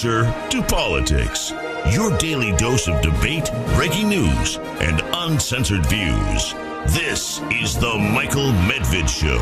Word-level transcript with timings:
to 0.00 0.64
politics. 0.66 1.52
Your 1.90 2.16
daily 2.16 2.52
dose 2.52 2.88
of 2.88 3.02
debate, 3.02 3.50
breaking 3.74 4.08
news, 4.08 4.56
and 4.80 5.02
uncensored 5.12 5.84
views. 5.86 6.54
This 6.94 7.42
is 7.50 7.78
the 7.78 7.98
Michael 7.98 8.50
Medved 8.64 9.10
Show. 9.10 9.38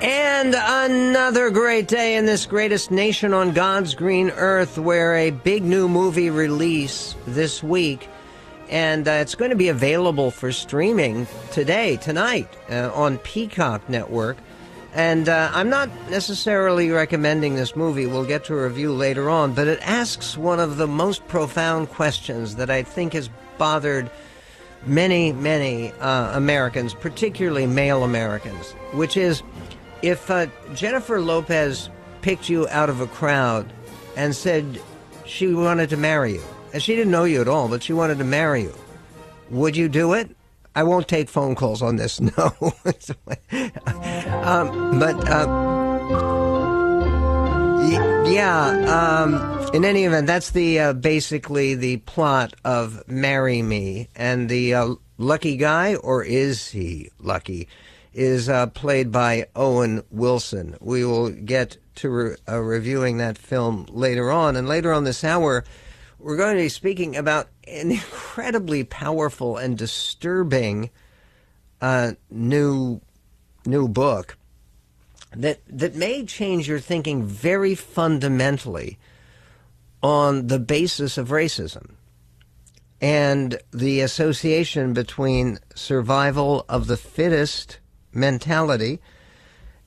And 0.00 0.54
another 0.56 1.50
great 1.50 1.88
day 1.88 2.16
in 2.16 2.24
this 2.24 2.46
greatest 2.46 2.90
nation 2.90 3.34
on 3.34 3.52
God's 3.52 3.94
green 3.94 4.30
earth, 4.30 4.78
where 4.78 5.14
a 5.14 5.30
big 5.30 5.62
new 5.62 5.90
movie 5.90 6.30
release 6.30 7.14
this 7.26 7.62
week, 7.62 8.08
and 8.70 9.06
uh, 9.06 9.10
it's 9.10 9.34
going 9.34 9.50
to 9.50 9.56
be 9.56 9.68
available 9.68 10.30
for 10.30 10.52
streaming 10.52 11.26
today, 11.50 11.98
tonight, 11.98 12.48
uh, 12.70 12.90
on 12.94 13.18
Peacock 13.18 13.86
Network. 13.90 14.38
And 14.94 15.28
uh, 15.28 15.50
I'm 15.54 15.70
not 15.70 15.88
necessarily 16.10 16.90
recommending 16.90 17.54
this 17.54 17.74
movie. 17.74 18.06
We'll 18.06 18.26
get 18.26 18.44
to 18.44 18.54
a 18.54 18.64
review 18.64 18.92
later 18.92 19.30
on, 19.30 19.54
but 19.54 19.66
it 19.66 19.80
asks 19.82 20.36
one 20.36 20.60
of 20.60 20.76
the 20.76 20.86
most 20.86 21.26
profound 21.28 21.88
questions 21.88 22.56
that 22.56 22.68
I 22.68 22.82
think 22.82 23.14
has 23.14 23.30
bothered 23.56 24.10
many, 24.84 25.32
many 25.32 25.92
uh, 25.92 26.36
Americans, 26.36 26.92
particularly 26.92 27.66
male 27.66 28.04
Americans, 28.04 28.72
which 28.92 29.16
is 29.16 29.42
if 30.02 30.30
uh, 30.30 30.46
Jennifer 30.74 31.20
Lopez 31.20 31.88
picked 32.20 32.48
you 32.48 32.68
out 32.68 32.90
of 32.90 33.00
a 33.00 33.06
crowd 33.06 33.72
and 34.16 34.36
said 34.36 34.80
she 35.24 35.54
wanted 35.54 35.88
to 35.90 35.96
marry 35.96 36.34
you, 36.34 36.42
and 36.74 36.82
she 36.82 36.94
didn't 36.94 37.12
know 37.12 37.24
you 37.24 37.40
at 37.40 37.48
all, 37.48 37.68
but 37.68 37.82
she 37.82 37.92
wanted 37.94 38.18
to 38.18 38.24
marry 38.24 38.62
you, 38.62 38.74
would 39.50 39.76
you 39.76 39.88
do 39.88 40.12
it? 40.12 40.36
I 40.74 40.82
won't 40.84 41.08
take 41.08 41.28
phone 41.28 41.54
calls 41.54 41.82
on 41.82 41.96
this, 41.96 42.20
no. 42.38 42.52
um, 44.42 44.98
but 44.98 45.28
uh, 45.28 45.46
yeah, 48.26 48.68
um, 48.88 49.70
in 49.74 49.84
any 49.84 50.04
event, 50.04 50.26
that's 50.26 50.50
the 50.50 50.80
uh, 50.80 50.92
basically 50.94 51.74
the 51.74 51.98
plot 51.98 52.54
of 52.64 53.06
"Marry 53.08 53.60
Me," 53.62 54.08
and 54.14 54.48
the 54.48 54.74
uh, 54.74 54.94
lucky 55.18 55.56
guy, 55.56 55.96
or 55.96 56.24
is 56.24 56.70
he 56.70 57.10
lucky, 57.18 57.68
is 58.14 58.48
uh, 58.48 58.66
played 58.68 59.12
by 59.12 59.46
Owen 59.54 60.02
Wilson. 60.10 60.76
We 60.80 61.04
will 61.04 61.30
get 61.30 61.76
to 61.96 62.08
re- 62.08 62.36
uh, 62.48 62.58
reviewing 62.60 63.18
that 63.18 63.36
film 63.36 63.86
later 63.90 64.30
on, 64.30 64.56
and 64.56 64.68
later 64.68 64.92
on 64.92 65.04
this 65.04 65.24
hour, 65.24 65.64
we're 66.22 66.36
going 66.36 66.56
to 66.56 66.62
be 66.62 66.68
speaking 66.68 67.16
about 67.16 67.48
an 67.66 67.90
incredibly 67.90 68.84
powerful 68.84 69.56
and 69.56 69.76
disturbing 69.76 70.90
uh, 71.80 72.12
new 72.30 73.00
new 73.64 73.88
book 73.88 74.36
that 75.34 75.60
that 75.66 75.94
may 75.94 76.24
change 76.24 76.68
your 76.68 76.78
thinking 76.78 77.24
very 77.24 77.74
fundamentally 77.74 78.98
on 80.02 80.46
the 80.48 80.58
basis 80.58 81.18
of 81.18 81.28
racism 81.28 81.94
and 83.00 83.58
the 83.72 84.00
association 84.00 84.92
between 84.92 85.58
survival 85.74 86.64
of 86.68 86.86
the 86.86 86.96
fittest 86.96 87.78
mentality 88.12 89.00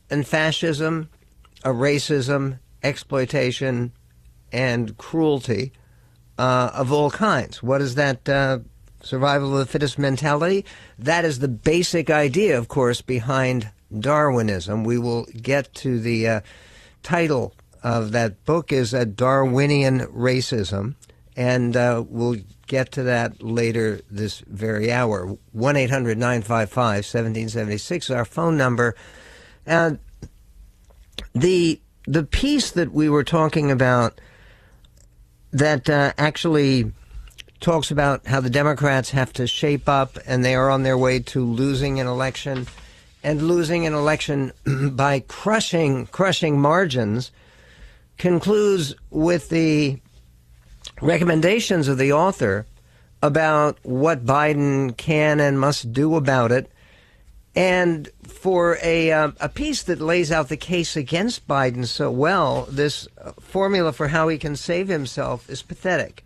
and 0.09 0.27
fascism, 0.27 1.09
racism, 1.64 2.59
exploitation, 2.83 3.92
and 4.52 4.97
cruelty 4.97 5.72
uh, 6.38 6.72
of 6.73 6.91
all 6.91 7.11
kinds. 7.11 7.64
What 7.64 7.81
is 7.81 7.95
that 7.95 8.28
uh, 8.28 8.59
survival 9.02 9.53
of 9.53 9.59
the 9.59 9.72
fittest 9.72 9.97
mentality? 9.97 10.66
That 11.00 11.25
is 11.25 11.39
the 11.39 11.47
basic 11.47 12.09
idea, 12.09 12.58
of 12.58 12.67
course, 12.67 13.02
behind 13.02 13.69
Darwinism. 13.97 14.83
We 14.83 14.97
will 14.97 15.25
get 15.25 15.73
to 15.75 16.00
the 16.00 16.27
uh, 16.27 16.42
title 17.03 17.53
of 17.83 18.11
that 18.14 18.44
book 18.45 18.72
is 18.72 18.94
a 18.94 19.05
Darwinian 19.05 19.99
Racism, 20.08 20.95
and 21.37 21.77
uh, 21.77 22.04
we'll 22.08 22.37
get 22.65 22.92
to 22.93 23.04
that 23.04 23.43
later 23.43 24.02
this 24.10 24.39
very 24.48 24.92
hour. 24.92 25.37
1 25.52 25.76
800 25.76 26.17
955 26.17 26.77
1776 26.77 28.10
is 28.10 28.15
our 28.15 28.26
phone 28.26 28.58
number. 28.58 28.95
And 29.67 29.99
the, 31.33 31.80
the 32.08 32.23
piece 32.23 32.71
that 32.71 32.92
we 32.92 33.08
were 33.08 33.23
talking 33.23 33.70
about 33.70 34.20
that 35.52 35.89
uh, 35.89 36.14
actually 36.17 36.92
talks 37.60 37.92
about 37.92 38.28
how 38.28 38.42
the 38.42 38.50
Democrats 38.50 39.11
have 39.11 39.33
to 39.33 39.48
shape 39.48 39.88
up 39.88 40.17
and 40.28 40.44
they 40.44 40.56
are 40.56 40.70
on 40.70 40.83
their 40.83 40.98
way 40.98 41.20
to 41.20 41.44
losing 41.44 42.00
an 42.00 42.08
election 42.08 42.67
and 43.23 43.42
losing 43.42 43.88
an 43.88 43.94
election 43.94 44.52
by 44.92 45.20
crushing 45.22 46.05
crushing 46.08 46.60
margins 46.60 47.32
concludes 48.17 48.94
with 49.10 49.50
the 49.50 50.00
recommendations 51.02 51.88
of 51.88 51.98
the 51.98 52.14
author 52.14 52.66
about 53.22 53.78
what 53.84 54.26
Biden 54.26 54.95
can 54.95 55.39
and 55.39 55.60
must 55.60 55.92
do 55.92 56.16
about 56.16 56.52
it 56.52 56.72
and 57.55 58.10
for 58.23 58.77
a, 58.83 59.11
uh, 59.11 59.32
a 59.39 59.49
piece 59.49 59.83
that 59.83 60.02
lays 60.02 60.32
out 60.32 60.49
the 60.49 60.58
case 60.58 60.95
against 60.95 61.48
Biden 61.48 61.86
so 61.86 62.11
well, 62.11 62.67
this 62.70 63.08
formula 63.39 63.93
for 63.93 64.10
how 64.10 64.27
he 64.27 64.38
can 64.38 64.55
save 64.55 64.88
himself 64.88 65.49
is 65.49 65.61
pathetic 65.61 66.23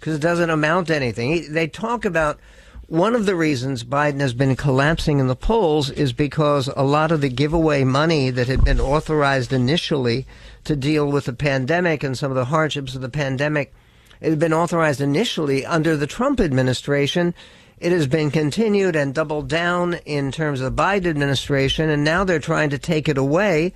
because 0.00 0.14
it 0.14 0.22
doesn't 0.22 0.50
amount 0.50 0.86
to 0.86 0.96
anything. 0.96 1.32
He, 1.32 1.40
they 1.40 1.66
talk 1.66 2.04
about 2.04 2.38
one 2.86 3.14
of 3.14 3.26
the 3.26 3.36
reasons 3.36 3.84
Biden 3.84 4.20
has 4.20 4.32
been 4.32 4.56
collapsing 4.56 5.18
in 5.18 5.26
the 5.26 5.36
polls 5.36 5.90
is 5.90 6.14
because 6.14 6.70
a 6.74 6.82
lot 6.82 7.12
of 7.12 7.20
the 7.20 7.28
giveaway 7.28 7.84
money 7.84 8.30
that 8.30 8.46
had 8.46 8.64
been 8.64 8.80
authorized 8.80 9.52
initially 9.52 10.26
to 10.64 10.74
deal 10.74 11.10
with 11.10 11.26
the 11.26 11.34
pandemic 11.34 12.02
and 12.02 12.16
some 12.16 12.30
of 12.30 12.36
the 12.36 12.46
hardships 12.46 12.94
of 12.94 13.02
the 13.02 13.10
pandemic, 13.10 13.74
it 14.22 14.30
had 14.30 14.38
been 14.38 14.54
authorized 14.54 15.02
initially 15.02 15.66
under 15.66 15.98
the 15.98 16.06
Trump 16.06 16.40
administration 16.40 17.34
it 17.80 17.92
has 17.92 18.06
been 18.06 18.30
continued 18.30 18.96
and 18.96 19.14
doubled 19.14 19.48
down 19.48 19.94
in 20.04 20.32
terms 20.32 20.60
of 20.60 20.74
the 20.74 20.82
Biden 20.82 21.06
administration, 21.06 21.90
and 21.90 22.04
now 22.04 22.24
they're 22.24 22.38
trying 22.38 22.70
to 22.70 22.78
take 22.78 23.08
it 23.08 23.18
away, 23.18 23.72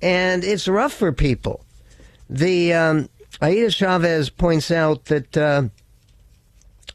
and 0.00 0.44
it's 0.44 0.68
rough 0.68 0.92
for 0.92 1.12
people. 1.12 1.64
The 2.30 2.72
um, 2.72 3.08
Aida 3.40 3.70
Chavez 3.70 4.30
points 4.30 4.70
out 4.70 5.06
that 5.06 5.36
uh, 5.36 5.64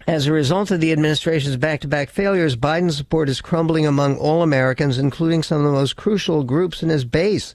as 0.07 0.25
a 0.25 0.31
result 0.31 0.71
of 0.71 0.79
the 0.79 0.93
administration's 0.93 1.57
back-to-back 1.57 2.09
failures, 2.09 2.55
Biden's 2.55 2.97
support 2.97 3.27
is 3.27 3.41
crumbling 3.41 3.85
among 3.85 4.17
all 4.17 4.41
Americans, 4.41 4.97
including 4.97 5.43
some 5.43 5.57
of 5.57 5.65
the 5.65 5.77
most 5.77 5.97
crucial 5.97 6.43
groups 6.43 6.81
in 6.81 6.89
his 6.89 7.03
base: 7.03 7.53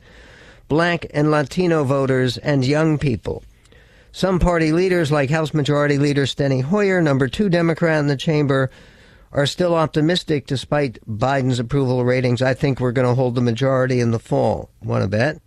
black 0.69 1.07
and 1.15 1.31
Latino 1.31 1.85
voters 1.85 2.37
and 2.39 2.65
young 2.65 2.99
people. 2.99 3.43
Some 4.15 4.39
party 4.39 4.73
leaders, 4.73 5.11
like 5.11 5.31
House 5.31 5.55
Majority 5.55 5.97
Leader 5.97 6.27
Steny 6.27 6.63
Hoyer, 6.63 7.01
number 7.01 7.29
two 7.29 7.49
Democrat 7.49 7.99
in 7.99 8.09
the 8.09 8.17
chamber, 8.17 8.71
are 9.33 9.47
still 9.47 9.75
optimistic 9.75 10.47
despite 10.47 10.99
Biden's 11.09 11.59
approval 11.59 12.05
ratings. 12.05 12.43
I 12.43 12.53
think 12.53 12.79
we're 12.79 12.93
going 12.93 13.09
to 13.09 13.15
hold 13.15 13.35
the 13.35 13.41
majority 13.41 14.01
in 14.01 14.11
the 14.11 14.19
fall. 14.19 14.69
Want 14.83 15.03
to 15.03 15.09
bet? 15.09 15.41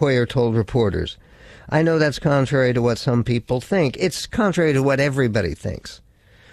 Hoyer 0.00 0.26
told 0.26 0.56
reporters. 0.56 1.18
I 1.68 1.82
know 1.82 2.00
that's 2.00 2.18
contrary 2.18 2.72
to 2.72 2.82
what 2.82 2.98
some 2.98 3.22
people 3.22 3.60
think. 3.60 3.96
It's 3.96 4.26
contrary 4.26 4.72
to 4.72 4.82
what 4.82 4.98
everybody 4.98 5.54
thinks. 5.54 6.00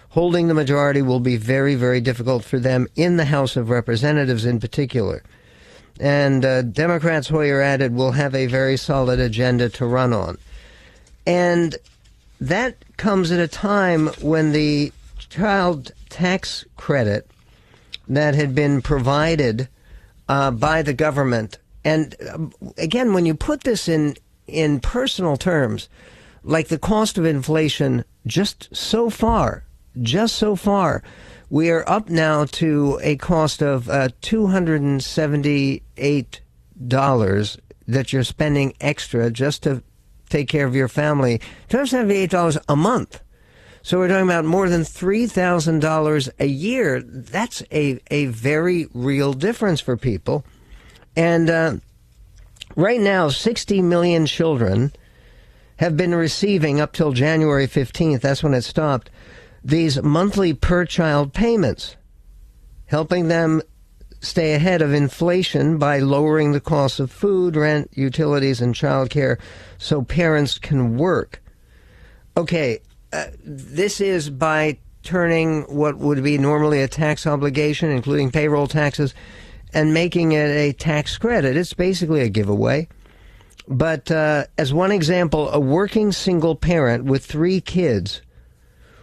Holding 0.10 0.48
the 0.48 0.54
majority 0.54 1.02
will 1.02 1.20
be 1.20 1.38
very, 1.38 1.74
very 1.74 2.02
difficult 2.02 2.44
for 2.44 2.60
them 2.60 2.88
in 2.96 3.18
the 3.18 3.26
House 3.26 3.56
of 3.56 3.72
Representatives 3.72 4.46
in 4.46 4.60
particular. 4.60 5.24
And 6.00 6.46
uh, 6.46 6.62
Democrats, 6.62 7.30
Hoyer 7.30 7.62
added, 7.62 7.96
will 7.96 8.12
have 8.12 8.36
a 8.36 8.46
very 8.46 8.78
solid 8.78 9.20
agenda 9.20 9.70
to 9.70 9.88
run 9.88 10.14
on. 10.14 10.38
And 11.26 11.76
that 12.42 12.76
comes 12.98 13.32
at 13.32 13.40
a 13.40 13.48
time 13.48 14.08
when 14.22 14.52
the 14.52 14.92
child 15.30 15.92
tax 16.10 16.66
credit 16.76 17.30
that 18.08 18.36
had 18.36 18.54
been 18.54 18.82
provided 18.82 19.70
uh, 20.28 20.52
by 20.52 20.82
the 20.82 20.94
government, 20.94 21.58
and 21.84 22.16
uh, 22.22 22.38
again, 22.78 23.14
when 23.14 23.26
you 23.26 23.34
put 23.34 23.64
this 23.64 23.88
in 23.88 24.16
in 24.48 24.80
personal 24.80 25.38
terms, 25.38 25.90
like 26.44 26.68
the 26.68 26.78
cost 26.78 27.18
of 27.18 27.26
inflation, 27.26 28.04
just 28.26 28.74
so 28.76 29.10
far, 29.10 29.64
just 30.02 30.36
so 30.36 30.56
far, 30.56 31.04
we 31.50 31.70
are 31.70 31.88
up 31.90 32.10
now 32.10 32.46
to 32.46 33.00
a 33.04 33.16
cost 33.18 33.62
of 33.62 33.90
uh, 33.90 34.10
two 34.22 34.48
hundred 34.48 34.82
and 34.82 35.04
seventy 35.04 35.84
eight 35.98 36.42
dollars 36.88 37.58
that 37.88 38.14
you're 38.14 38.24
spending 38.24 38.74
extra 38.80 39.30
just 39.30 39.64
to 39.64 39.84
take 40.34 40.50
care 40.50 40.66
of 40.66 40.76
your 40.76 40.88
family, 40.88 41.40
$278 41.70 42.58
a 42.68 42.76
month. 42.76 43.22
So 43.84 44.00
we're 44.00 44.08
talking 44.08 44.24
about 44.24 44.46
more 44.46 44.68
than 44.68 44.82
$3,000 44.82 46.30
a 46.40 46.46
year. 46.46 47.02
That's 47.02 47.62
a, 47.72 48.00
a 48.10 48.26
very 48.28 48.88
real 48.94 49.34
difference 49.34 49.80
for 49.80 49.96
people. 49.96 50.44
And 51.16 51.50
uh, 51.50 51.76
right 52.76 53.00
now, 53.00 53.30
60 53.30 53.82
million 53.84 54.26
children 54.26 54.92
have 55.78 55.96
been 55.96 56.16
receiving 56.16 56.80
up 56.80 56.94
till 56.94 57.12
January 57.12 57.68
15th, 57.68 58.22
that's 58.22 58.42
when 58.42 58.54
it 58.54 58.64
stopped, 58.64 59.12
these 59.64 60.02
monthly 60.02 60.54
per 60.54 60.86
child 60.86 61.34
payments, 61.34 61.96
helping 62.88 63.28
them 63.28 63.62
stay 64.24 64.54
ahead 64.54 64.82
of 64.82 64.94
inflation 64.94 65.78
by 65.78 66.00
lowering 66.00 66.54
the 66.54 66.62
cost 66.62 67.00
of 67.00 67.12
food, 67.12 67.56
rent, 67.56 67.92
utilities, 67.94 68.62
and 68.62 68.74
childcare 68.74 69.38
so 69.78 70.02
parents 70.02 70.58
can 70.58 70.98
work. 70.98 71.44
Okay, 72.38 72.80
uh, 73.12 73.28
this 73.44 74.02
is 74.02 74.30
by 74.30 74.78
turning 75.04 75.64
what 75.64 75.98
would 75.98 76.24
be 76.24 76.38
normally 76.38 76.82
a 76.82 76.88
tax 76.88 77.28
obligation, 77.28 77.92
including 77.92 78.32
payroll 78.32 78.68
taxes, 78.68 79.14
and 79.74 79.94
making 79.94 80.32
it 80.32 80.50
a 80.50 80.72
tax 80.72 81.18
credit. 81.18 81.58
It's 81.58 81.74
basically 81.74 82.22
a 82.22 82.30
giveaway. 82.30 82.88
But 83.68 84.10
uh, 84.10 84.46
as 84.58 84.74
one 84.74 84.92
example, 84.92 85.50
a 85.50 85.60
working 85.60 86.14
single 86.14 86.56
parent 86.56 87.06
with 87.06 87.26
three 87.26 87.60
kids 87.60 88.22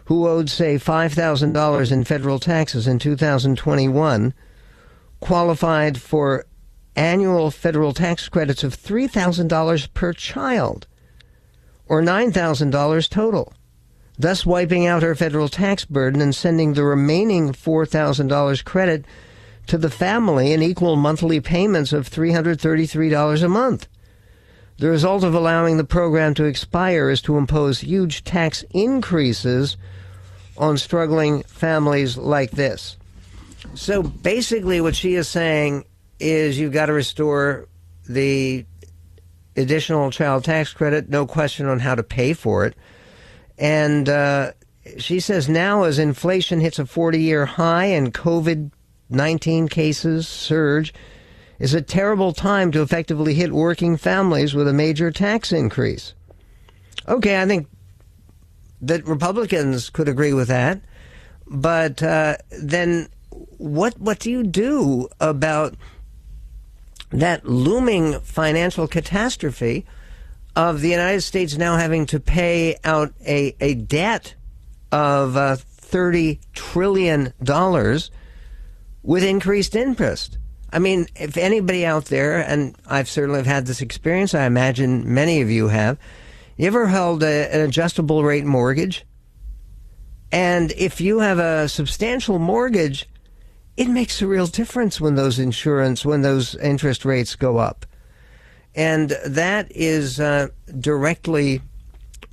who 0.07 0.27
owed, 0.27 0.49
say, 0.51 0.77
$5,000 0.77 1.93
in 1.93 2.05
federal 2.05 2.39
taxes 2.39 2.87
in 2.87 2.99
2021 2.99 4.35
qualified 5.21 6.01
for 6.01 6.45
annual 6.97 7.51
federal 7.51 7.93
tax 7.93 8.29
credits 8.29 8.65
of 8.65 8.77
$3,000 8.77 9.95
per 9.95 10.13
child, 10.13 10.87
or 11.87 12.03
$9,000 12.03 13.09
total, 13.09 13.53
thus 14.19 14.45
wiping 14.45 14.87
out 14.87 15.03
her 15.03 15.15
federal 15.15 15.49
tax 15.49 15.85
burden 15.85 16.21
and 16.21 16.35
sending 16.35 16.75
the 16.75 16.85
remaining 16.85 17.53
$4,000 17.53 18.65
credit 18.65 19.05
to 19.67 19.79
the 19.79 19.91
family 19.91 20.53
in 20.53 20.63
equal 20.63 20.97
monthly 20.97 21.41
payments 21.41 21.93
of 21.93 22.11
$333 22.11 23.43
a 23.43 23.49
month. 23.49 23.89
The 24.79 24.89
result 24.89 25.25
of 25.25 25.35
allowing 25.35 25.77
the 25.77 25.85
program 25.85 26.35
to 26.35 26.45
expire 26.45 27.11
is 27.11 27.21
to 27.23 27.37
impose 27.37 27.81
huge 27.81 28.25
tax 28.25 28.65
increases 28.71 29.77
on 30.57 30.79
struggling 30.79 31.43
families 31.43 32.17
like 32.17 32.53
this. 32.53 32.97
So 33.75 34.03
basically, 34.03 34.81
what 34.81 34.97
she 34.97 35.15
is 35.15 35.29
saying 35.29 35.85
is 36.19 36.59
you've 36.59 36.73
got 36.73 36.87
to 36.87 36.93
restore 36.93 37.69
the 38.09 38.65
additional 39.57 40.11
child 40.11 40.45
tax 40.45 40.73
credit, 40.73 41.09
no 41.09 41.27
question 41.27 41.67
on 41.67 41.79
how 41.81 41.95
to 41.95 42.03
pay 42.03 42.33
for 42.33 42.65
it. 42.67 42.75
And 43.59 44.09
uh, 44.09 44.53
she 44.99 45.21
says 45.21 45.49
now, 45.49 45.85
as 45.85 45.99
inflation 45.99 46.61
hits 46.61 46.79
a 46.79 46.87
40 46.87 47.21
year 47.21 47.47
high 47.47 47.87
and 47.87 48.13
COVID 48.15 48.71
19 49.13 49.69
cases 49.69 50.29
surge, 50.29 50.95
is 51.59 51.75
a 51.75 51.83
terrible 51.83 52.33
time 52.33 52.71
to 52.73 52.81
effectively 52.81 53.35
hit 53.35 53.53
working 53.53 53.97
families 53.97 54.55
with 54.55 54.69
a 54.69 54.73
major 54.73 55.11
tax 55.11 55.53
increase. 55.53 56.15
Okay, 57.09 57.41
I 57.41 57.47
think 57.47 57.69
that 58.81 59.07
Republicans 59.07 59.91
could 59.91 60.09
agree 60.09 60.33
with 60.33 60.49
that, 60.49 60.81
but 61.47 62.03
uh, 62.03 62.37
then 62.63 63.09
what 63.61 63.99
what 64.01 64.19
do 64.19 64.31
you 64.31 64.43
do 64.43 65.09
about 65.21 65.75
that 67.11 67.45
looming 67.45 68.19
financial 68.21 68.89
catastrophe 68.89 69.85
of 70.57 70.81
the 70.81 70.89
United 70.89 71.21
States 71.21 71.57
now 71.59 71.77
having 71.77 72.07
to 72.07 72.19
pay 72.19 72.77
out 72.85 73.13
a, 73.27 73.55
a 73.61 73.75
debt 73.75 74.35
of 74.91 75.37
uh, 75.37 75.57
$30 75.57 76.39
trillion 76.53 77.35
with 79.03 79.25
increased 79.25 79.77
interest? 79.77 80.39
I 80.73 80.79
mean, 80.79 81.07
if 81.17 81.37
anybody 81.37 81.85
out 81.85 82.07
there, 82.07 82.39
and 82.39 82.77
I've 82.87 83.09
certainly 83.09 83.43
had 83.43 83.67
this 83.67 83.81
experience, 83.81 84.35
I 84.35 84.47
imagine 84.47 85.13
many 85.13 85.41
of 85.41 85.51
you 85.51 85.69
have, 85.69 85.99
you 86.57 86.67
ever 86.67 86.87
held 86.87 87.23
a, 87.23 87.53
an 87.53 87.61
adjustable 87.61 88.23
rate 88.25 88.45
mortgage? 88.45 89.05
And 90.33 90.71
if 90.73 91.01
you 91.01 91.19
have 91.19 91.39
a 91.39 91.69
substantial 91.69 92.39
mortgage, 92.39 93.09
it 93.81 93.89
makes 93.89 94.21
a 94.21 94.27
real 94.27 94.47
difference 94.47 95.01
when 95.01 95.15
those 95.15 95.39
insurance, 95.39 96.05
when 96.05 96.21
those 96.21 96.55
interest 96.57 97.07
rates 97.07 97.35
go 97.35 97.57
up. 97.57 97.87
And 98.75 99.17
that 99.25 99.73
is 99.75 100.21
uh, 100.21 100.49
directly 100.79 101.63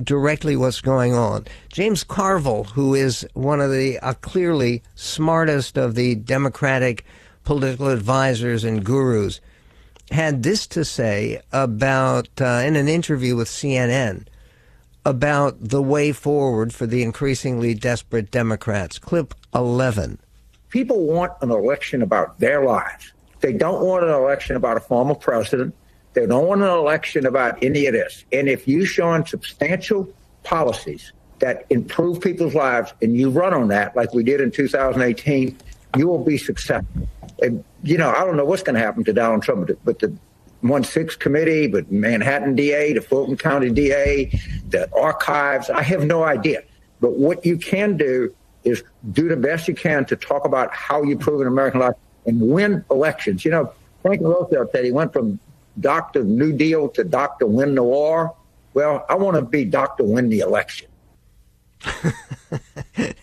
directly 0.04 0.58
what's 0.58 0.82
going 0.82 1.14
on. 1.14 1.46
James 1.72 2.04
Carville, 2.04 2.66
who 2.66 2.94
is 2.94 3.26
one 3.34 3.62
of 3.62 3.72
the 3.72 3.98
uh, 4.00 4.14
clearly 4.16 4.84
smartest 4.96 5.78
of 5.78 5.96
the 5.96 6.16
Democratic 6.16 7.06
political 7.46 7.88
advisors 7.88 8.66
and 8.66 8.84
gurus, 8.84 9.40
had 10.12 10.44
this 10.44 10.68
to 10.68 10.84
say 10.84 11.42
about, 11.54 12.28
uh, 12.42 12.62
in 12.66 12.76
an 12.76 12.90
interview 12.90 13.38
with 13.38 13.48
CNN, 13.48 14.28
about 15.06 15.56
the 15.62 15.82
way 15.82 16.12
forward 16.12 16.74
for 16.74 16.86
the 16.86 17.04
increasingly 17.04 17.74
desperate 17.74 18.32
Democrats. 18.32 19.00
Clip 19.00 19.34
11. 19.56 20.20
People 20.70 21.06
want 21.06 21.34
an 21.42 21.52
election 21.52 22.02
about 22.02 22.40
their 22.40 22.64
lives. 22.66 23.14
They 23.40 23.54
don't 23.54 23.86
want 23.86 24.04
an 24.04 24.12
election 24.12 24.56
about 24.56 24.78
a 24.78 24.80
former 24.80 25.16
president. 25.16 25.76
They 26.14 26.26
don't 26.26 26.48
want 26.48 26.62
an 26.62 26.70
election 26.70 27.26
about 27.26 27.64
any 27.64 27.86
of 27.86 27.94
this. 27.94 28.26
And 28.32 28.50
if 28.50 28.68
you 28.68 28.86
show 28.86 29.08
on 29.08 29.26
substantial 29.26 30.12
policies 30.44 31.14
that 31.40 31.66
improve 31.70 32.20
people's 32.20 32.56
lives 32.56 32.94
and 33.02 33.16
you 33.16 33.30
run 33.30 33.54
on 33.54 33.68
that, 33.68 33.96
like 33.96 34.14
we 34.14 34.24
did 34.24 34.42
in 34.42 34.52
2018, 34.52 35.58
you 35.96 36.08
will 36.08 36.24
be 36.24 36.38
successful. 36.38 37.08
And, 37.42 37.64
you 37.84 37.98
know, 37.98 38.10
I 38.10 38.26
don't 38.26 38.36
know 38.36 38.46
what's 38.46 38.64
going 38.64 38.74
to 38.74 38.80
happen 38.82 39.04
to 39.04 39.14
Donald 39.14 39.44
Trump, 39.44 39.70
but 39.84 40.00
the 40.00 40.16
1 40.62 40.84
6 40.84 41.16
committee, 41.18 41.68
but 41.68 41.92
Manhattan 41.92 42.56
DA, 42.56 42.94
the 42.94 43.02
Fulton 43.02 43.38
County 43.38 43.70
DA, 43.70 44.26
the 44.70 44.90
archives, 45.00 45.70
I 45.70 45.84
have 45.84 46.04
no 46.06 46.24
idea. 46.24 46.64
But 47.00 47.14
what 47.14 47.46
you 47.46 47.58
can 47.58 47.96
do 47.96 48.34
is 48.68 48.84
do 49.12 49.28
the 49.28 49.38
best 49.38 49.68
you 49.68 49.76
can 49.76 50.06
to 50.06 50.16
talk 50.16 50.46
about 50.46 50.74
how 50.74 51.04
you 51.04 51.18
prove 51.18 51.42
an 51.42 51.48
American 51.48 51.80
life 51.80 51.96
and 52.26 52.42
win 52.42 52.84
elections. 52.92 53.44
You 53.46 53.52
know, 53.52 53.74
Franklin 54.02 54.32
Roosevelt 54.32 54.72
said 54.72 54.86
he 54.86 54.92
went 54.92 55.14
from 55.14 55.40
Dr. 55.80 56.24
New 56.24 56.54
Deal 56.54 56.90
to 56.90 57.04
Dr. 57.04 57.46
Win 57.46 57.76
the 57.76 57.84
War. 57.84 58.36
Well, 58.74 59.06
I 59.10 59.16
want 59.16 59.36
to 59.36 59.42
be 59.42 59.66
Dr. 59.66 60.04
Win 60.04 60.30
the 60.30 60.40
election. 60.40 60.88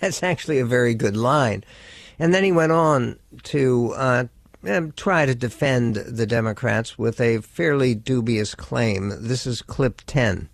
That's 0.00 0.22
actually 0.22 0.58
a 0.58 0.66
very 0.66 0.94
good 0.94 1.16
line. 1.16 1.64
And 2.18 2.32
then 2.32 2.44
he 2.44 2.52
went 2.52 2.72
on 2.72 3.18
to 3.44 3.92
uh, 3.96 4.24
try 4.96 5.26
to 5.26 5.34
defend 5.34 5.96
the 5.96 6.26
Democrats 6.26 6.96
with 6.98 7.20
a 7.20 7.38
fairly 7.40 7.94
dubious 7.94 8.54
claim. 8.54 9.12
This 9.20 9.46
is 9.46 9.62
clip 9.62 10.02
10. 10.06 10.48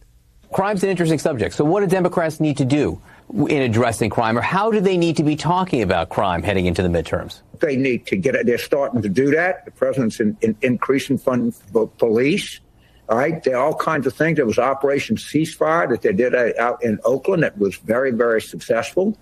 Crime's 0.52 0.82
an 0.82 0.88
interesting 0.88 1.18
subject. 1.18 1.54
So, 1.54 1.64
what 1.64 1.80
do 1.80 1.86
Democrats 1.86 2.40
need 2.40 2.56
to 2.56 2.64
do 2.64 3.00
in 3.32 3.62
addressing 3.62 4.10
crime, 4.10 4.36
or 4.36 4.40
how 4.40 4.70
do 4.70 4.80
they 4.80 4.96
need 4.96 5.16
to 5.16 5.22
be 5.22 5.36
talking 5.36 5.82
about 5.82 6.08
crime 6.08 6.42
heading 6.42 6.66
into 6.66 6.82
the 6.82 6.88
midterms? 6.88 7.42
They 7.60 7.76
need 7.76 8.06
to 8.06 8.16
get 8.16 8.34
it. 8.34 8.46
They're 8.46 8.58
starting 8.58 9.02
to 9.02 9.08
do 9.08 9.30
that. 9.30 9.64
The 9.64 9.70
president's 9.70 10.20
in, 10.20 10.36
in, 10.40 10.56
increasing 10.62 11.18
funding 11.18 11.52
for 11.52 11.88
police. 11.88 12.60
All 13.08 13.18
right, 13.18 13.42
there 13.42 13.56
are 13.56 13.66
all 13.66 13.74
kinds 13.74 14.06
of 14.06 14.14
things. 14.14 14.36
There 14.36 14.46
was 14.46 14.58
Operation 14.58 15.16
Ceasefire 15.16 15.88
that 15.90 16.02
they 16.02 16.12
did 16.12 16.34
uh, 16.34 16.52
out 16.58 16.82
in 16.82 16.98
Oakland 17.04 17.42
that 17.42 17.58
was 17.58 17.76
very, 17.76 18.12
very 18.12 18.40
successful. 18.40 19.16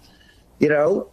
You 0.59 0.69
know, 0.69 1.11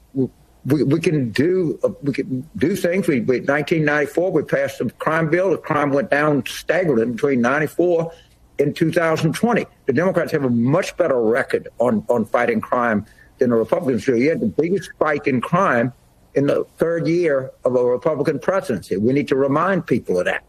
we, 0.66 0.84
we 0.84 1.00
can 1.00 1.32
do 1.32 1.80
uh, 1.84 1.90
we 2.02 2.14
can 2.14 2.50
do 2.58 2.75
things. 2.75 3.08
We, 3.08 3.22
we 3.22 3.40
1994 3.40 4.32
we 4.32 4.44
passed 4.44 4.80
the 4.80 4.90
crime 4.92 5.30
bill. 5.30 5.52
The 5.52 5.58
crime 5.58 5.92
went 5.92 6.10
down 6.10 6.46
staggering 6.46 7.14
between 7.14 7.42
94 7.42 8.12
and 8.60 8.76
2020. 8.76 9.66
The 9.86 9.94
Democrats 9.94 10.32
have 10.32 10.46
a 10.46 10.50
much 10.50 10.96
better 10.98 11.22
record 11.22 11.68
on 11.80 12.06
on 12.10 12.26
fighting 12.26 12.62
crime 12.62 13.06
than 13.38 13.50
the 13.50 13.56
Republicans 13.56 14.06
do. 14.06 14.18
You 14.18 14.30
had 14.30 14.40
the 14.40 14.48
biggest 14.48 14.92
spike 14.92 15.28
in 15.28 15.42
crime 15.42 15.94
in 16.36 16.48
the 16.48 16.66
third 16.78 17.08
year 17.08 17.52
of 17.64 17.76
a 17.76 17.84
Republican 17.84 18.40
presidency. 18.40 18.98
We 18.98 19.14
need 19.14 19.28
to 19.30 19.36
remind 19.36 19.86
people 19.86 20.20
of 20.20 20.26
that. 20.26 20.44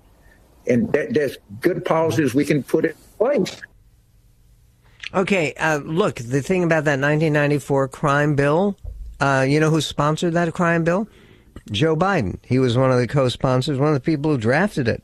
And 0.67 0.93
th- 0.93 1.11
there's 1.11 1.39
good 1.61 1.85
policies 1.85 2.35
we 2.35 2.45
can 2.45 2.63
put 2.63 2.85
in 2.85 2.95
place. 3.19 3.61
Okay, 5.15 5.55
uh, 5.55 5.79
look, 5.85 6.17
the 6.17 6.43
thing 6.43 6.65
about 6.65 6.85
that 6.85 6.99
1994 6.99 7.89
crime 7.89 8.35
bill 8.35 8.77
uh, 9.21 9.47
you 9.49 9.61
know 9.61 9.71
who 9.71 9.81
sponsored 9.81 10.35
that 10.35 10.53
crime 10.53 10.85
bill? 10.85 11.09
Joe 11.71 11.97
Biden. 11.97 12.39
He 12.45 12.59
was 12.59 12.77
one 12.77 12.93
of 12.93 12.99
the 12.99 13.07
co-sponsors, 13.07 13.79
one 13.79 13.89
of 13.89 13.95
the 13.95 14.01
people 14.01 14.31
who 14.31 14.39
drafted 14.39 14.89
it. 14.89 15.03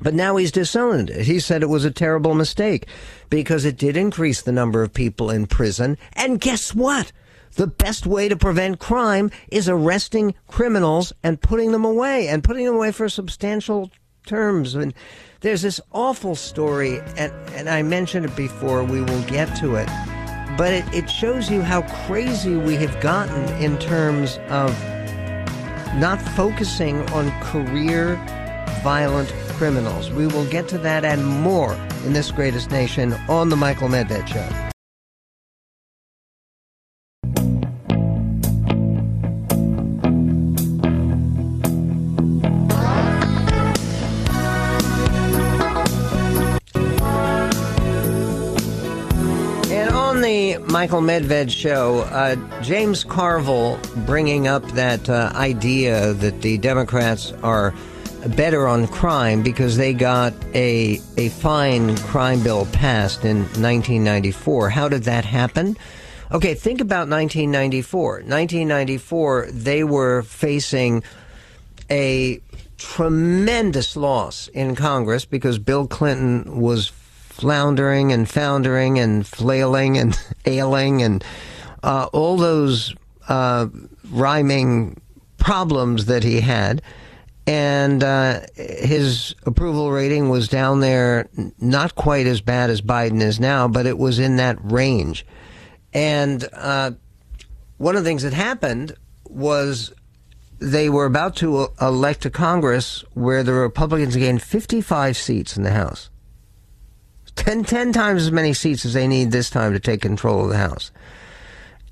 But 0.00 0.14
now 0.14 0.36
he's 0.36 0.52
disowned 0.52 1.10
it. 1.10 1.26
He 1.26 1.40
said 1.40 1.62
it 1.62 1.68
was 1.68 1.84
a 1.84 1.90
terrible 1.90 2.34
mistake 2.34 2.86
because 3.28 3.64
it 3.64 3.76
did 3.76 3.96
increase 3.96 4.42
the 4.42 4.52
number 4.52 4.82
of 4.82 4.94
people 4.94 5.30
in 5.30 5.46
prison. 5.46 5.98
And 6.14 6.40
guess 6.40 6.74
what? 6.74 7.12
The 7.56 7.66
best 7.66 8.06
way 8.06 8.28
to 8.28 8.36
prevent 8.36 8.78
crime 8.78 9.30
is 9.50 9.68
arresting 9.68 10.34
criminals 10.46 11.12
and 11.22 11.40
putting 11.40 11.72
them 11.72 11.84
away 11.84 12.28
and 12.28 12.44
putting 12.44 12.64
them 12.64 12.76
away 12.76 12.92
for 12.92 13.08
substantial 13.08 13.90
terms. 14.24 14.74
And 14.74 14.94
there's 15.40 15.62
this 15.62 15.80
awful 15.92 16.34
story, 16.34 17.00
and, 17.16 17.32
and 17.54 17.68
I 17.68 17.82
mentioned 17.82 18.26
it 18.26 18.36
before. 18.36 18.84
We 18.84 19.00
will 19.00 19.22
get 19.24 19.54
to 19.56 19.74
it 19.74 19.88
but 20.56 20.74
it, 20.74 20.84
it 20.92 21.08
shows 21.08 21.50
you 21.50 21.62
how 21.62 21.80
crazy 22.06 22.54
we 22.54 22.74
have 22.76 23.00
gotten 23.00 23.48
in 23.62 23.78
terms 23.78 24.38
of 24.48 24.70
not 25.96 26.20
focusing 26.36 26.98
on 27.12 27.30
career 27.40 28.16
violent 28.82 29.28
criminals. 29.58 30.10
We 30.10 30.26
will 30.26 30.46
get 30.46 30.68
to 30.68 30.78
that 30.78 31.04
and 31.04 31.24
more 31.26 31.74
in 32.04 32.12
this 32.12 32.30
greatest 32.30 32.70
nation 32.70 33.12
on 33.28 33.48
The 33.48 33.56
Michael 33.56 33.88
Medved 33.88 34.26
Show. 34.28 34.70
Michael 50.70 51.02
Medved 51.02 51.50
show, 51.50 51.98
uh, 52.10 52.36
James 52.62 53.04
Carville 53.04 53.78
bringing 54.06 54.46
up 54.46 54.64
that 54.70 55.10
uh, 55.10 55.32
idea 55.34 56.14
that 56.14 56.42
the 56.42 56.58
Democrats 56.58 57.32
are 57.42 57.74
better 58.28 58.68
on 58.68 58.86
crime 58.86 59.42
because 59.42 59.76
they 59.76 59.92
got 59.92 60.32
a 60.54 61.00
a 61.16 61.28
fine 61.30 61.96
crime 61.98 62.42
bill 62.42 62.66
passed 62.66 63.24
in 63.24 63.38
1994. 63.38 64.70
How 64.70 64.88
did 64.88 65.04
that 65.04 65.24
happen? 65.24 65.76
Okay, 66.32 66.54
think 66.54 66.80
about 66.80 67.08
1994. 67.08 68.12
1994, 68.12 69.48
they 69.50 69.82
were 69.82 70.22
facing 70.22 71.02
a 71.90 72.40
tremendous 72.78 73.96
loss 73.96 74.48
in 74.48 74.76
Congress 74.76 75.24
because 75.24 75.58
Bill 75.58 75.86
Clinton 75.86 76.60
was 76.60 76.88
floundering 76.88 78.12
and 78.12 78.28
foundering 78.28 78.98
and 78.98 79.26
flailing 79.26 79.98
and 79.98 80.16
ailing 80.46 81.02
and 81.02 81.24
uh, 81.82 82.08
all 82.12 82.36
those 82.36 82.94
uh, 83.28 83.66
rhyming 84.10 85.00
problems 85.38 86.06
that 86.06 86.22
he 86.22 86.40
had. 86.40 86.82
And 87.50 88.04
uh, 88.04 88.42
his 88.54 89.34
approval 89.44 89.90
rating 89.90 90.28
was 90.28 90.46
down 90.46 90.78
there, 90.78 91.28
not 91.58 91.96
quite 91.96 92.28
as 92.28 92.40
bad 92.40 92.70
as 92.70 92.80
Biden 92.80 93.20
is 93.20 93.40
now, 93.40 93.66
but 93.66 93.86
it 93.86 93.98
was 93.98 94.20
in 94.20 94.36
that 94.36 94.56
range. 94.62 95.26
And 95.92 96.48
uh, 96.52 96.92
one 97.76 97.96
of 97.96 98.04
the 98.04 98.08
things 98.08 98.22
that 98.22 98.34
happened 98.34 98.92
was 99.24 99.92
they 100.60 100.88
were 100.88 101.06
about 101.06 101.34
to 101.36 101.66
elect 101.80 102.24
a 102.24 102.30
Congress 102.30 103.02
where 103.14 103.42
the 103.42 103.52
Republicans 103.52 104.14
gained 104.14 104.42
55 104.42 105.16
seats 105.16 105.56
in 105.56 105.64
the 105.64 105.72
House. 105.72 106.08
10, 107.34 107.64
10 107.64 107.92
times 107.92 108.22
as 108.22 108.30
many 108.30 108.52
seats 108.52 108.86
as 108.86 108.92
they 108.92 109.08
need 109.08 109.32
this 109.32 109.50
time 109.50 109.72
to 109.72 109.80
take 109.80 110.02
control 110.02 110.44
of 110.44 110.50
the 110.50 110.56
House. 110.56 110.92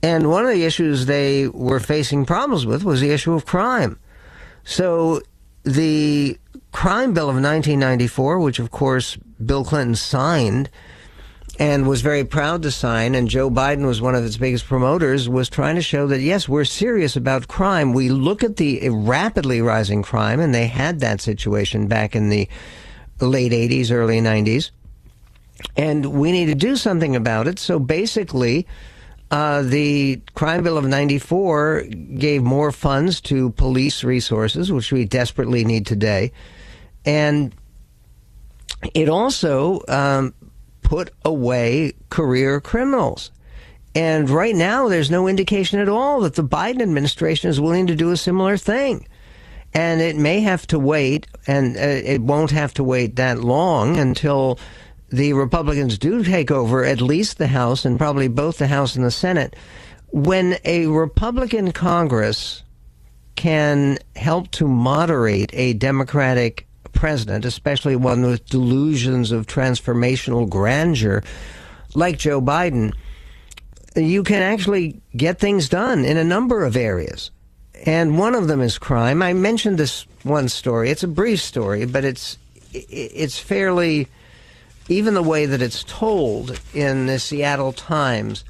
And 0.05 0.31
one 0.31 0.45
of 0.45 0.53
the 0.53 0.63
issues 0.63 1.07
they 1.07 1.49
were 1.49 1.81
facing 1.81 2.27
problems 2.27 2.65
with 2.65 2.85
was 2.85 3.01
the 3.01 3.11
issue 3.11 3.33
of 3.33 3.45
crime. 3.45 3.99
So 4.63 5.21
the 5.65 6.39
crime 6.73 7.13
bill 7.13 7.29
of 7.29 7.35
1994, 7.35 8.39
which 8.41 8.59
of 8.59 8.71
course 8.71 9.17
Bill 9.45 9.65
Clinton 9.65 9.95
signed 9.95 10.71
and 11.59 11.89
was 11.89 12.03
very 12.03 12.25
proud 12.25 12.63
to 12.63 12.71
sign, 12.71 13.17
and 13.17 13.29
Joe 13.29 13.51
Biden 13.51 13.85
was 13.85 14.01
one 14.01 14.15
of 14.15 14.25
its 14.25 14.37
biggest 14.37 14.67
promoters, 14.67 15.29
was 15.29 15.49
trying 15.49 15.75
to 15.75 15.83
show 15.83 16.07
that 16.07 16.21
yes, 16.21 16.49
we're 16.49 16.65
serious 16.65 17.17
about 17.17 17.49
crime. 17.49 17.93
We 17.93 18.11
look 18.11 18.45
at 18.45 18.57
the 18.57 18.89
rapidly 18.91 19.61
rising 19.61 20.03
crime, 20.03 20.39
and 20.39 20.55
they 20.55 20.69
had 20.69 21.01
that 21.01 21.21
situation 21.21 21.89
back 21.89 22.15
in 22.15 22.29
the 22.29 22.49
late 23.21 23.51
80s, 23.51 23.91
early 23.91 24.21
90s 24.21 24.71
and 25.77 26.07
we 26.07 26.33
need 26.33 26.47
to 26.47 26.55
do 26.55 26.77
something 26.77 27.17
about 27.17 27.49
it. 27.49 27.59
So 27.59 27.79
basically, 27.79 28.67
uh, 29.31 29.63
the 29.63 30.21
crime 30.35 30.63
bill 30.63 30.79
of 30.79 30.85
94 30.87 31.83
gave 32.17 32.43
more 32.43 32.73
funds 32.73 33.21
to 33.23 33.51
police 33.51 34.03
resources, 34.03 34.73
which 34.73 34.91
we 34.91 35.05
desperately 35.05 35.65
need 35.65 35.87
today. 35.87 36.33
And 37.05 37.55
it 38.95 39.09
also 39.09 39.81
um, 39.89 40.35
put 40.83 41.11
away 41.25 41.93
career 42.09 42.61
criminals. 42.61 43.31
And 43.95 44.31
right 44.31 44.55
now, 44.55 44.89
there's 44.89 45.11
no 45.11 45.27
indication 45.27 45.81
at 45.81 45.89
all 45.89 46.21
that 46.21 46.35
the 46.35 46.45
Biden 46.45 46.81
administration 46.81 47.51
is 47.51 47.61
willing 47.61 47.87
to 47.89 47.95
do 47.95 48.11
a 48.11 48.17
similar 48.17 48.57
thing. 48.57 49.07
And 49.75 50.01
it 50.01 50.17
may 50.17 50.41
have 50.41 50.67
to 50.69 50.79
wait, 50.79 51.27
and 51.47 51.77
uh, 51.77 51.81
it 51.81 52.23
won't 52.23 52.51
have 52.53 52.73
to 52.75 52.85
wait 52.85 53.17
that 53.17 53.41
long 53.41 53.99
until 53.99 54.59
the 55.11 55.33
Republicans 55.33 55.99
do 55.99 56.23
take 56.23 56.51
over 56.51 56.85
at 56.85 57.01
least 57.01 57.39
the 57.39 57.47
House 57.47 57.85
and 57.85 57.99
probably 57.99 58.29
both 58.29 58.59
the 58.59 58.67
House 58.67 58.97
and 58.97 59.05
the 59.05 59.11
Senate, 59.11 59.57
when 60.09 60.59
a 60.65 60.87
Republican 60.87 61.73
Congress 61.73 62.63
can 63.37 63.99
help 64.17 64.51
to 64.51 64.67
moderate 64.67 65.51
a 65.55 65.73
Democratic 65.75 66.67
president, 66.93 67.45
especially 67.45 67.95
one 67.95 68.23
with 68.23 68.45
delusions 68.47 69.31
of 69.31 69.47
transformational 69.47 70.49
grandeur 70.49 71.23
like 71.95 72.19
Joe 72.19 72.41
Biden, 72.41 72.93
you 73.95 74.23
can 74.23 74.43
actually 74.43 75.01
get 75.17 75.39
things 75.39 75.69
done 75.69 76.05
in 76.05 76.17
a 76.17 76.25
number 76.25 76.65
of 76.65 76.77
areas. 76.77 77.31
And 77.87 78.19
one 78.19 78.35
of 78.35 78.49
them 78.49 78.61
is 78.61 78.79
crime. 78.79 79.23
I 79.23 79.33
mentioned 79.33 79.79
this 79.79 80.07
one 80.25 80.49
story. 80.49 80.91
It's 80.91 81.05
a 81.05 81.09
brief 81.09 81.41
story, 81.41 81.87
but 81.87 82.05
it's 82.05 82.37
it's 82.73 83.39
fairly 83.39 84.09
even 84.89 85.15
the 85.15 85.23
way 85.23 85.47
that 85.47 85.63
it's 85.63 85.85
told 85.85 86.59
in 86.73 87.07
the 87.07 87.19
Seattle 87.19 87.73
Times, 87.73 88.45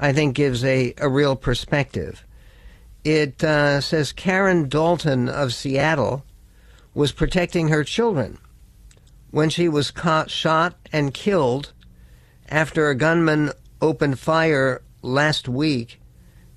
I 0.00 0.12
think 0.12 0.34
gives 0.34 0.64
a, 0.64 0.94
a 0.98 1.08
real 1.08 1.36
perspective. 1.36 2.24
It 3.04 3.42
uh, 3.44 3.80
says 3.80 4.12
Karen 4.12 4.68
Dalton 4.68 5.28
of 5.28 5.54
Seattle 5.54 6.24
was 6.94 7.12
protecting 7.12 7.68
her 7.68 7.84
children 7.84 8.38
when 9.30 9.50
she 9.50 9.68
was 9.68 9.90
caught, 9.90 10.30
shot 10.30 10.74
and 10.92 11.14
killed 11.14 11.72
after 12.48 12.88
a 12.88 12.94
gunman 12.94 13.52
opened 13.80 14.18
fire 14.18 14.82
last 15.02 15.48
week 15.48 16.00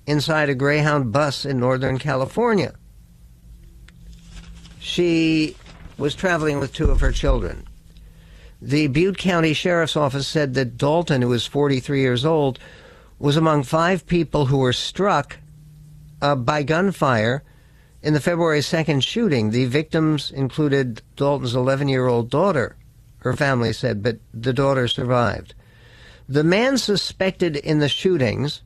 inside 0.06 0.48
a 0.48 0.54
Greyhound 0.54 1.12
bus 1.12 1.44
in 1.44 1.60
Northern 1.60 1.98
California. 1.98 2.74
She 4.80 5.56
was 5.96 6.14
traveling 6.14 6.58
with 6.58 6.72
two 6.72 6.90
of 6.90 7.00
her 7.00 7.12
children. 7.12 7.66
The 8.64 8.86
Butte 8.86 9.18
County 9.18 9.54
Sheriff's 9.54 9.96
Office 9.96 10.28
said 10.28 10.54
that 10.54 10.76
Dalton, 10.76 11.20
who 11.20 11.30
was 11.30 11.44
43 11.44 12.00
years 12.00 12.24
old, 12.24 12.60
was 13.18 13.36
among 13.36 13.64
five 13.64 14.06
people 14.06 14.46
who 14.46 14.58
were 14.58 14.72
struck 14.72 15.38
uh, 16.20 16.36
by 16.36 16.62
gunfire 16.62 17.42
in 18.02 18.14
the 18.14 18.20
February 18.20 18.60
2nd 18.60 19.02
shooting. 19.02 19.50
The 19.50 19.64
victims 19.64 20.30
included 20.30 21.02
Dalton's 21.16 21.56
11 21.56 21.88
year 21.88 22.06
old 22.06 22.30
daughter, 22.30 22.76
her 23.18 23.34
family 23.34 23.72
said, 23.72 24.00
but 24.00 24.18
the 24.32 24.52
daughter 24.52 24.86
survived. 24.86 25.56
The 26.28 26.44
man 26.44 26.78
suspected 26.78 27.56
in 27.56 27.80
the 27.80 27.88
shootings 27.88 28.62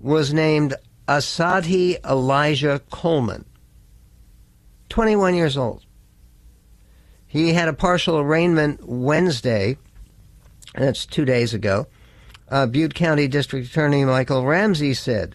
was 0.00 0.34
named 0.34 0.74
Asadi 1.06 2.04
Elijah 2.04 2.80
Coleman, 2.90 3.44
21 4.88 5.36
years 5.36 5.56
old. 5.56 5.84
He 7.32 7.54
had 7.54 7.66
a 7.66 7.72
partial 7.72 8.18
arraignment 8.18 8.86
Wednesday, 8.86 9.78
and 10.74 10.84
that's 10.84 11.06
two 11.06 11.24
days 11.24 11.54
ago. 11.54 11.86
Uh, 12.50 12.66
Butte 12.66 12.94
County 12.94 13.26
District 13.26 13.66
Attorney 13.66 14.04
Michael 14.04 14.44
Ramsey 14.44 14.92
said 14.92 15.34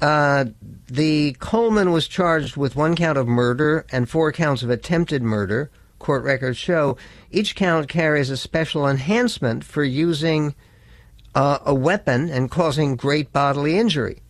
uh, 0.00 0.46
the 0.88 1.36
Coleman 1.38 1.92
was 1.92 2.08
charged 2.08 2.56
with 2.56 2.74
one 2.74 2.96
count 2.96 3.16
of 3.16 3.28
murder 3.28 3.86
and 3.92 4.10
four 4.10 4.32
counts 4.32 4.64
of 4.64 4.70
attempted 4.70 5.22
murder. 5.22 5.70
Court 6.00 6.24
records 6.24 6.58
show 6.58 6.96
each 7.30 7.54
count 7.54 7.88
carries 7.88 8.28
a 8.28 8.36
special 8.36 8.88
enhancement 8.88 9.62
for 9.62 9.84
using 9.84 10.56
uh, 11.32 11.60
a 11.64 11.74
weapon 11.74 12.28
and 12.28 12.50
causing 12.50 12.96
great 12.96 13.32
bodily 13.32 13.78
injury. 13.78 14.20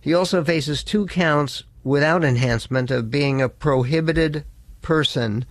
He 0.00 0.14
also 0.14 0.42
faces 0.42 0.82
two 0.82 1.06
counts 1.06 1.62
without 1.84 2.24
enhancement 2.24 2.90
of 2.90 3.08
being 3.08 3.40
a 3.40 3.48
prohibited 3.48 4.44
person 4.84 5.44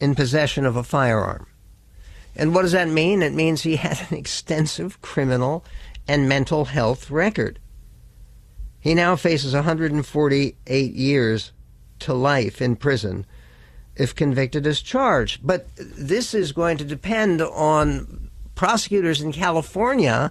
in 0.00 0.16
possession 0.16 0.66
of 0.66 0.74
a 0.74 0.82
firearm. 0.82 1.46
And 2.34 2.52
what 2.52 2.62
does 2.62 2.72
that 2.72 2.88
mean? 2.88 3.22
It 3.22 3.32
means 3.32 3.62
he 3.62 3.76
had 3.86 4.04
an 4.10 4.16
extensive 4.16 5.00
criminal 5.00 5.64
and 6.08 6.28
mental 6.28 6.64
health 6.64 7.10
record. 7.10 7.60
He 8.80 8.94
now 8.94 9.16
faces 9.16 9.54
148 9.54 10.92
years 10.92 11.52
to 12.00 12.12
life 12.12 12.60
in 12.60 12.76
prison 12.76 13.24
if 13.96 14.14
convicted 14.14 14.66
as 14.66 14.82
charged. 14.82 15.46
But 15.46 15.68
this 15.76 16.34
is 16.34 16.52
going 16.52 16.76
to 16.78 16.84
depend 16.84 17.40
on 17.40 18.30
prosecutors 18.54 19.20
in 19.20 19.32
California 19.32 20.30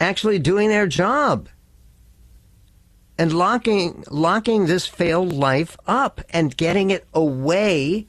actually 0.00 0.38
doing 0.38 0.68
their 0.68 0.86
job 0.86 1.48
and 3.20 3.34
locking 3.34 4.02
locking 4.10 4.64
this 4.64 4.86
failed 4.86 5.30
life 5.30 5.76
up 5.86 6.22
and 6.30 6.56
getting 6.56 6.88
it 6.88 7.06
away 7.12 8.06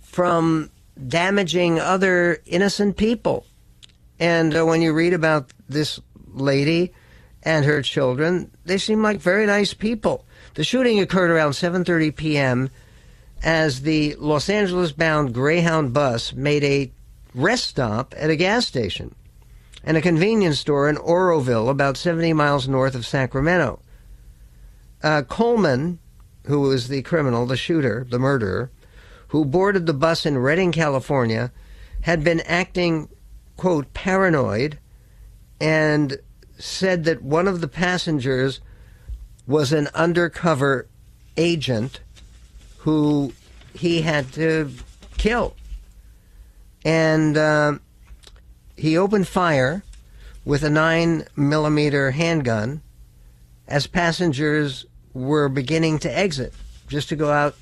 from 0.00 0.70
damaging 1.08 1.80
other 1.80 2.38
innocent 2.46 2.96
people. 2.96 3.44
And 4.20 4.56
uh, 4.56 4.64
when 4.64 4.80
you 4.80 4.92
read 4.92 5.12
about 5.12 5.52
this 5.68 5.98
lady 6.28 6.92
and 7.42 7.64
her 7.64 7.82
children, 7.82 8.52
they 8.64 8.78
seem 8.78 9.02
like 9.02 9.18
very 9.18 9.44
nice 9.44 9.74
people. 9.74 10.24
The 10.54 10.62
shooting 10.62 11.00
occurred 11.00 11.32
around 11.32 11.54
7:30 11.54 12.14
p.m. 12.14 12.70
as 13.42 13.82
the 13.82 14.14
Los 14.20 14.48
Angeles-bound 14.48 15.34
Greyhound 15.34 15.92
bus 15.92 16.32
made 16.32 16.62
a 16.62 16.92
rest 17.34 17.64
stop 17.64 18.14
at 18.16 18.30
a 18.30 18.36
gas 18.36 18.68
station 18.68 19.16
and 19.82 19.96
a 19.96 20.00
convenience 20.00 20.60
store 20.60 20.88
in 20.88 20.96
Oroville, 20.96 21.68
about 21.68 21.96
70 21.96 22.34
miles 22.34 22.68
north 22.68 22.94
of 22.94 23.04
Sacramento. 23.04 23.81
Uh, 25.02 25.22
Coleman, 25.22 25.98
who 26.46 26.60
was 26.60 26.88
the 26.88 27.02
criminal, 27.02 27.46
the 27.46 27.56
shooter, 27.56 28.06
the 28.08 28.18
murderer, 28.18 28.70
who 29.28 29.44
boarded 29.44 29.86
the 29.86 29.94
bus 29.94 30.26
in 30.26 30.38
Redding, 30.38 30.72
California, 30.72 31.50
had 32.02 32.22
been 32.22 32.40
acting, 32.40 33.08
quote, 33.56 33.92
paranoid 33.94 34.78
and 35.60 36.18
said 36.58 37.04
that 37.04 37.22
one 37.22 37.48
of 37.48 37.60
the 37.60 37.68
passengers 37.68 38.60
was 39.46 39.72
an 39.72 39.88
undercover 39.94 40.86
agent 41.36 42.00
who 42.78 43.32
he 43.74 44.02
had 44.02 44.32
to 44.32 44.70
kill. 45.16 45.54
And 46.84 47.36
uh, 47.36 47.78
he 48.76 48.96
opened 48.96 49.28
fire 49.28 49.82
with 50.44 50.64
a 50.64 50.70
9 50.70 51.26
millimeter 51.36 52.10
handgun 52.10 52.82
as 53.68 53.86
passengers 53.86 54.84
were 55.14 55.48
beginning 55.48 55.98
to 56.00 56.18
exit 56.18 56.54
just 56.88 57.08
to 57.08 57.16
go 57.16 57.30
out 57.30 57.54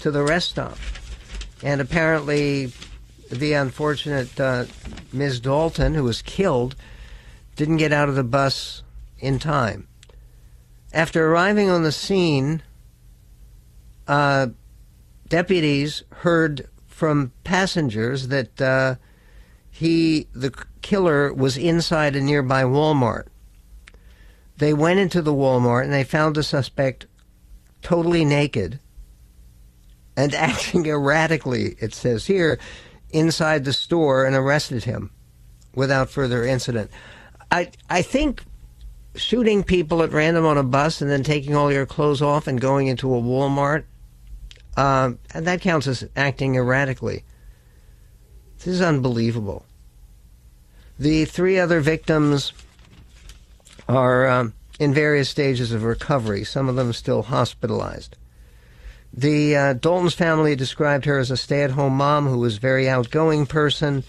to 0.00 0.10
the 0.10 0.22
rest 0.22 0.50
stop. 0.50 0.78
And 1.62 1.80
apparently, 1.80 2.72
the 3.30 3.54
unfortunate 3.54 4.38
uh, 4.38 4.64
Ms. 5.12 5.40
Dalton, 5.40 5.94
who 5.94 6.04
was 6.04 6.22
killed, 6.22 6.76
didn't 7.56 7.78
get 7.78 7.92
out 7.92 8.08
of 8.08 8.14
the 8.14 8.24
bus 8.24 8.82
in 9.18 9.38
time. 9.38 9.88
After 10.92 11.30
arriving 11.30 11.68
on 11.68 11.82
the 11.82 11.92
scene, 11.92 12.62
uh, 14.06 14.48
deputies 15.28 16.02
heard 16.10 16.68
from 16.86 17.32
passengers 17.44 18.28
that 18.28 18.60
uh, 18.60 18.94
he, 19.70 20.26
the 20.32 20.52
killer, 20.82 21.32
was 21.32 21.56
inside 21.56 22.16
a 22.16 22.20
nearby 22.20 22.62
Walmart. 22.62 23.26
They 24.58 24.74
went 24.74 24.98
into 24.98 25.22
the 25.22 25.32
Walmart 25.32 25.84
and 25.84 25.92
they 25.92 26.04
found 26.04 26.34
the 26.34 26.42
suspect 26.42 27.06
totally 27.80 28.24
naked 28.24 28.80
and 30.16 30.34
acting 30.34 30.86
erratically, 30.86 31.76
it 31.78 31.94
says 31.94 32.26
here, 32.26 32.58
inside 33.10 33.64
the 33.64 33.72
store 33.72 34.26
and 34.26 34.34
arrested 34.34 34.84
him 34.84 35.10
without 35.74 36.10
further 36.10 36.44
incident. 36.44 36.90
I, 37.50 37.70
I 37.88 38.02
think 38.02 38.42
shooting 39.14 39.62
people 39.62 40.02
at 40.02 40.12
random 40.12 40.44
on 40.44 40.58
a 40.58 40.62
bus 40.62 41.00
and 41.00 41.10
then 41.10 41.22
taking 41.22 41.54
all 41.54 41.72
your 41.72 41.86
clothes 41.86 42.20
off 42.20 42.46
and 42.46 42.60
going 42.60 42.88
into 42.88 43.14
a 43.14 43.20
Walmart, 43.20 43.84
uh, 44.76 45.12
and 45.32 45.46
that 45.46 45.60
counts 45.60 45.86
as 45.86 46.08
acting 46.16 46.56
erratically. 46.56 47.24
This 48.58 48.66
is 48.66 48.82
unbelievable. 48.82 49.64
The 50.98 51.24
three 51.24 51.58
other 51.58 51.80
victims 51.80 52.52
are 53.88 54.28
um, 54.28 54.54
in 54.78 54.92
various 54.94 55.28
stages 55.28 55.72
of 55.72 55.82
recovery, 55.82 56.44
some 56.44 56.68
of 56.68 56.76
them 56.76 56.92
still 56.92 57.22
hospitalized. 57.22 58.16
The 59.12 59.56
uh, 59.56 59.72
Dalton's 59.72 60.14
family 60.14 60.54
described 60.54 61.06
her 61.06 61.18
as 61.18 61.30
a 61.30 61.36
stay 61.36 61.62
at 61.62 61.70
home 61.70 61.96
mom 61.96 62.26
who 62.26 62.38
was 62.38 62.58
a 62.58 62.60
very 62.60 62.88
outgoing 62.88 63.46
person 63.46 64.04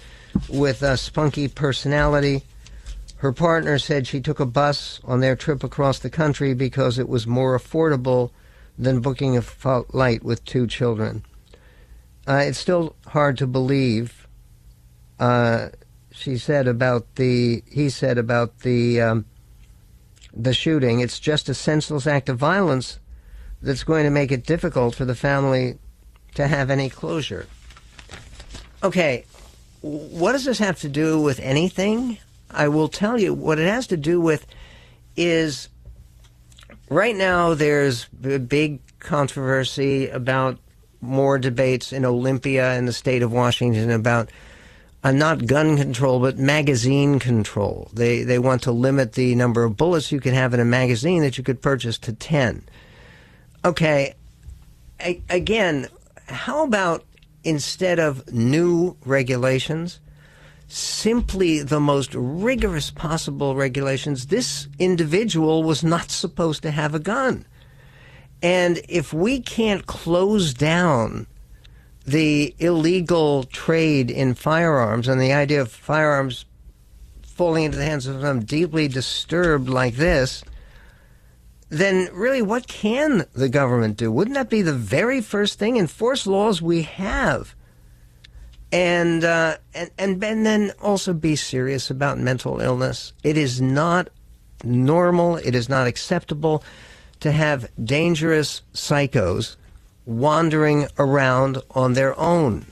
with 0.50 0.84
a 0.84 0.98
spunky 0.98 1.48
personality. 1.48 2.44
Her 3.18 3.32
partner 3.32 3.80
said 3.80 4.08
she 4.08 4.22
took 4.22 4.40
a 4.40 4.46
bus 4.46 5.00
on 5.04 5.20
their 5.20 5.36
trip 5.36 5.64
across 5.64 6.00
the 6.00 6.10
country 6.10 6.54
because 6.54 7.00
it 7.00 7.10
was 7.10 7.26
more 7.26 7.58
affordable 7.58 8.32
than 8.78 9.02
booking 9.02 9.36
a 9.36 9.42
flight 9.42 10.24
with 10.24 10.46
two 10.46 10.68
children. 10.68 11.24
Uh, 12.28 12.44
it's 12.46 12.60
still 12.60 12.96
hard 13.08 13.38
to 13.38 13.48
believe. 13.48 14.28
Uh, 15.20 15.70
she 16.12 16.38
said 16.38 16.68
about 16.68 17.16
the. 17.16 17.64
He 17.70 17.90
said 17.90 18.18
about 18.18 18.60
the. 18.60 19.02
Um, 19.02 19.26
the 20.34 20.54
shooting. 20.54 21.00
It's 21.00 21.20
just 21.20 21.50
a 21.50 21.54
senseless 21.54 22.08
act 22.08 22.30
of 22.30 22.38
violence 22.38 23.00
that's 23.62 23.84
going 23.84 24.06
to 24.06 24.10
make 24.10 24.32
it 24.32 24.46
difficult 24.46 24.96
for 24.96 25.06
the 25.06 25.16
family 25.16 25.78
to 26.36 26.48
have 26.48 26.70
any 26.70 26.90
closure. 26.90 27.48
Okay, 28.84 29.26
what 29.82 30.32
does 30.32 30.46
this 30.46 30.60
have 30.60 30.80
to 30.82 30.90
do 30.90 31.22
with 31.22 31.40
anything? 31.40 32.18
I 32.50 32.68
will 32.68 32.88
tell 32.88 33.20
you 33.20 33.34
what 33.34 33.60
it 33.60 33.68
has 33.68 33.88
to 33.88 33.98
do 33.98 34.22
with 34.22 34.46
is 35.16 35.70
right 36.90 37.16
now 37.16 37.54
there's 37.54 38.08
a 38.24 38.40
big 38.40 38.80
controversy 39.00 40.08
about 40.10 40.58
more 41.02 41.38
debates 41.38 41.94
in 41.94 42.06
Olympia 42.06 42.76
in 42.76 42.86
the 42.86 42.94
state 42.94 43.22
of 43.22 43.32
Washington 43.32 43.90
about 43.90 44.30
uh, 45.04 45.12
not 45.12 45.46
gun 45.46 45.78
control 45.78 46.20
but 46.20 46.38
magazine 46.38 47.20
control. 47.20 47.90
They 47.94 48.24
they 48.24 48.40
want 48.40 48.62
to 48.64 48.72
limit 48.72 49.14
the 49.14 49.36
number 49.36 49.64
of 49.64 49.78
bullets 49.78 50.12
you 50.12 50.20
can 50.20 50.34
have 50.34 50.54
in 50.54 50.60
a 50.60 50.66
magazine 50.66 51.22
that 51.22 51.38
you 51.38 51.44
could 51.44 51.62
purchase 51.62 51.98
to 52.00 52.14
10. 52.14 52.64
Okay, 53.66 54.14
again, 55.30 55.88
how 56.28 56.64
about 56.64 57.06
instead 57.44 58.00
of 58.00 58.32
new 58.32 58.96
regulations 59.06 60.00
simply 60.70 61.64
the 61.64 61.80
most 61.80 62.14
rigorous 62.14 62.92
possible 62.92 63.56
regulations. 63.56 64.28
This 64.28 64.68
individual 64.78 65.64
was 65.64 65.84
not 65.84 66.12
supposed 66.12 66.62
to 66.62 66.72
have 66.72 66.94
a 66.94 67.00
gun. 67.00 67.46
And 68.42 68.80
if 68.88 69.12
we 69.12 69.42
can't 69.42 69.86
close 69.88 70.54
down 70.54 71.28
the 72.06 72.56
illegal 72.60 73.44
trade 73.44 74.10
in 74.10 74.34
firearms 74.34 75.08
and 75.08 75.20
the 75.22 75.34
idea 75.34 75.62
of 75.62 75.72
firearms 75.72 76.46
falling 77.24 77.66
into 77.66 77.78
the 77.78 77.86
hands 77.86 78.08
of 78.08 78.22
some 78.22 78.44
deeply 78.44 78.88
disturbed 78.88 79.70
like 79.70 79.96
this, 79.96 80.44
then 81.70 82.10
really 82.14 82.42
what 82.42 82.68
can 82.68 83.26
the 83.34 83.50
government 83.50 83.98
do? 83.98 84.12
Wouldn't 84.12 84.36
that 84.36 84.50
be 84.50 84.62
the 84.62 84.74
very 84.74 85.22
first 85.22 85.60
thing? 85.60 85.78
Enforce 85.78 86.26
laws 86.26 86.62
we 86.62 86.82
have 86.84 87.56
and, 88.72 89.24
uh, 89.24 89.58
and 89.74 89.90
and 89.98 90.24
and 90.24 90.46
then 90.46 90.72
also 90.82 91.14
be 91.14 91.36
serious 91.36 91.90
about 91.90 92.20
mental 92.20 92.60
illness. 92.60 93.14
It 93.24 93.38
is 93.38 93.62
not 93.62 94.10
normal. 94.64 95.38
It 95.38 95.56
is 95.56 95.70
not 95.70 95.88
acceptable 95.88 96.64
to 97.22 97.32
have 97.32 97.70
dangerous 97.84 98.62
psychos 98.74 99.56
wandering 100.10 100.88
around 100.98 101.62
on 101.76 101.94
their 101.94 102.20
own. 102.20 102.66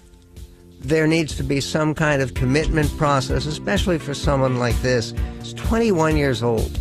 There 0.79 1.05
needs 1.05 1.35
to 1.37 1.43
be 1.43 1.61
some 1.61 1.93
kind 1.93 2.21
of 2.21 2.33
commitment 2.33 2.95
process, 2.97 3.45
especially 3.45 3.99
for 3.99 4.13
someone 4.13 4.57
like 4.57 4.75
this. 4.81 5.13
He's 5.39 5.53
21 5.53 6.17
years 6.17 6.41
old. 6.41 6.77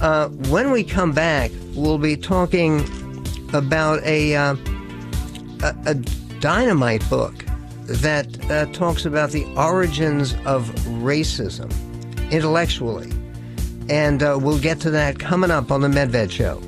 Uh, 0.00 0.28
when 0.28 0.70
we 0.70 0.84
come 0.84 1.12
back, 1.12 1.50
we'll 1.74 1.98
be 1.98 2.16
talking 2.16 2.80
about 3.52 4.02
a, 4.04 4.36
uh, 4.36 4.56
a, 5.62 5.76
a 5.86 5.94
dynamite 6.40 7.08
book 7.10 7.34
that 7.86 8.50
uh, 8.50 8.66
talks 8.66 9.04
about 9.04 9.30
the 9.30 9.44
origins 9.56 10.34
of 10.44 10.68
racism 11.00 11.70
intellectually. 12.30 13.10
And 13.88 14.22
uh, 14.22 14.38
we'll 14.40 14.58
get 14.60 14.80
to 14.80 14.90
that 14.90 15.18
coming 15.18 15.50
up 15.50 15.70
on 15.72 15.80
The 15.80 15.88
Medved 15.88 16.30
Show. 16.30 16.60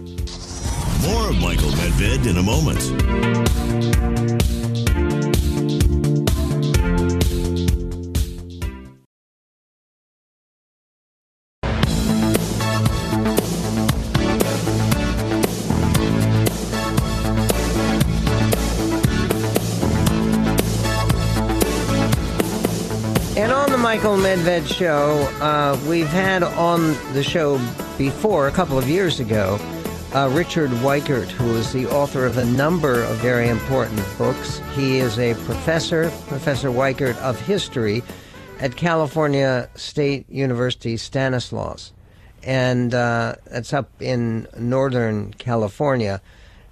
More 1.03 1.31
of 1.31 1.39
Michael 1.41 1.71
Medved 1.71 2.27
in 2.27 2.37
a 2.37 2.43
moment. 2.43 2.83
And 23.37 23.53
on 23.53 23.71
the 23.71 23.79
Michael 23.79 24.17
Medved 24.17 24.67
show, 24.67 25.21
uh, 25.41 25.79
we've 25.89 26.09
had 26.09 26.43
on 26.43 26.95
the 27.13 27.23
show 27.23 27.59
before, 27.97 28.49
a 28.49 28.51
couple 28.51 28.77
of 28.77 28.89
years 28.89 29.21
ago, 29.21 29.61
uh, 30.15 30.29
Richard 30.33 30.71
Weikart, 30.71 31.29
who 31.29 31.55
is 31.57 31.73
the 31.73 31.87
author 31.87 32.25
of 32.25 32.39
a 32.39 32.45
number 32.45 33.03
of 33.03 33.17
very 33.17 33.49
important 33.49 34.03
books. 34.17 34.61
He 34.75 34.99
is 34.99 35.19
a 35.19 35.35
professor, 35.45 36.11
Professor 36.27 36.71
Weikart 36.71 37.17
of 37.19 37.39
history 37.41 38.03
at 38.61 38.77
California 38.77 39.69
State 39.75 40.29
University 40.31 40.97
Stanislaus. 40.97 41.93
And 42.43 42.95
uh, 42.95 43.35
that's 43.47 43.73
up 43.73 43.91
in 44.01 44.49
Northern 44.57 45.35
California. 45.35 46.23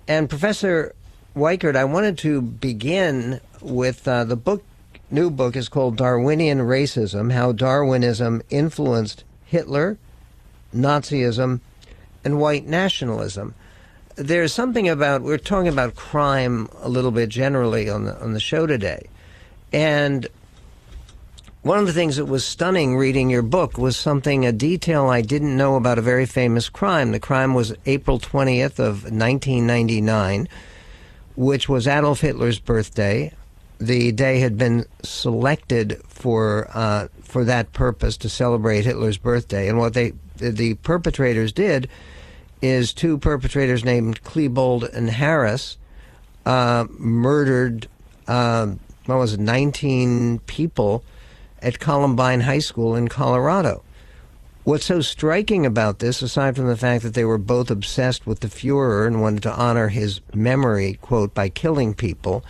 And 0.08 0.28
Professor 0.28 0.94
Weikart, 1.36 1.76
I 1.76 1.84
wanted 1.84 2.16
to 2.18 2.40
begin 2.40 3.40
with 3.60 4.08
uh, 4.08 4.24
the 4.24 4.36
book 4.36 4.64
new 5.10 5.30
book 5.30 5.54
is 5.54 5.68
called 5.68 5.96
Darwinian 5.96 6.60
Racism 6.60 7.32
How 7.32 7.52
Darwinism 7.52 8.42
Influenced 8.50 9.24
Hitler, 9.44 9.98
Nazism, 10.74 11.60
and 12.26 12.40
White 12.40 12.66
Nationalism. 12.66 13.54
There's 14.16 14.52
something 14.52 14.88
about, 14.88 15.22
we're 15.22 15.38
talking 15.38 15.68
about 15.68 15.94
crime 15.94 16.68
a 16.80 16.88
little 16.88 17.12
bit 17.12 17.28
generally 17.28 17.88
on 17.88 18.04
the, 18.04 18.20
on 18.20 18.32
the 18.32 18.40
show 18.40 18.66
today. 18.66 19.08
And 19.72 20.26
one 21.62 21.78
of 21.78 21.86
the 21.86 21.92
things 21.92 22.16
that 22.16 22.26
was 22.26 22.44
stunning 22.44 22.96
reading 22.96 23.30
your 23.30 23.42
book 23.42 23.78
was 23.78 23.96
something, 23.96 24.44
a 24.44 24.50
detail 24.50 25.06
I 25.06 25.20
didn't 25.20 25.56
know 25.56 25.76
about 25.76 25.98
a 25.98 26.02
very 26.02 26.26
famous 26.26 26.68
crime. 26.68 27.12
The 27.12 27.20
crime 27.20 27.54
was 27.54 27.72
April 27.86 28.18
20th 28.18 28.80
of 28.80 29.04
1999, 29.04 30.48
which 31.36 31.68
was 31.68 31.86
Adolf 31.86 32.22
Hitler's 32.22 32.58
birthday 32.58 33.32
the 33.78 34.10
day 34.10 34.40
had 34.40 34.56
been 34.56 34.86
selected 35.02 36.00
for 36.08 36.66
uh, 36.72 37.08
for 37.22 37.44
that 37.44 37.74
purpose 37.74 38.16
to 38.16 38.28
celebrate 38.28 38.86
Hitler's 38.86 39.18
birthday. 39.18 39.68
And 39.68 39.78
what 39.78 39.92
they 39.92 40.12
the 40.36 40.74
perpetrators 40.76 41.52
did 41.52 41.88
is 42.62 42.92
two 42.92 43.18
perpetrators 43.18 43.84
named 43.84 44.22
Klebold 44.22 44.92
and 44.94 45.10
Harris 45.10 45.76
uh, 46.44 46.86
murdered 46.98 47.88
uh, 48.26 48.68
what 49.06 49.18
was 49.18 49.34
it, 49.34 49.40
19 49.40 50.40
people 50.40 51.04
at 51.62 51.78
Columbine 51.78 52.40
High 52.40 52.58
School 52.58 52.94
in 52.94 53.08
Colorado. 53.08 53.82
What's 54.64 54.86
so 54.86 55.00
striking 55.00 55.64
about 55.64 56.00
this, 56.00 56.22
aside 56.22 56.56
from 56.56 56.66
the 56.66 56.76
fact 56.76 57.04
that 57.04 57.14
they 57.14 57.24
were 57.24 57.38
both 57.38 57.70
obsessed 57.70 58.26
with 58.26 58.40
the 58.40 58.48
Fuhrer 58.48 59.06
and 59.06 59.22
wanted 59.22 59.44
to 59.44 59.54
honor 59.54 59.88
his 59.88 60.20
memory, 60.34 60.98
quote, 61.00 61.34
by 61.34 61.48
killing 61.48 61.94
people, 61.94 62.44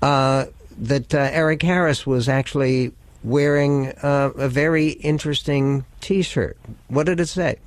uh, 0.00 0.46
that 0.78 1.14
uh, 1.14 1.28
Eric 1.30 1.62
Harris 1.62 2.06
was 2.06 2.28
actually 2.28 2.92
wearing 3.22 3.88
uh, 4.02 4.30
a 4.36 4.48
very 4.48 4.90
interesting 4.90 5.84
T-shirt. 6.00 6.56
What 6.88 7.04
did 7.04 7.20
it 7.20 7.26
say? 7.26 7.58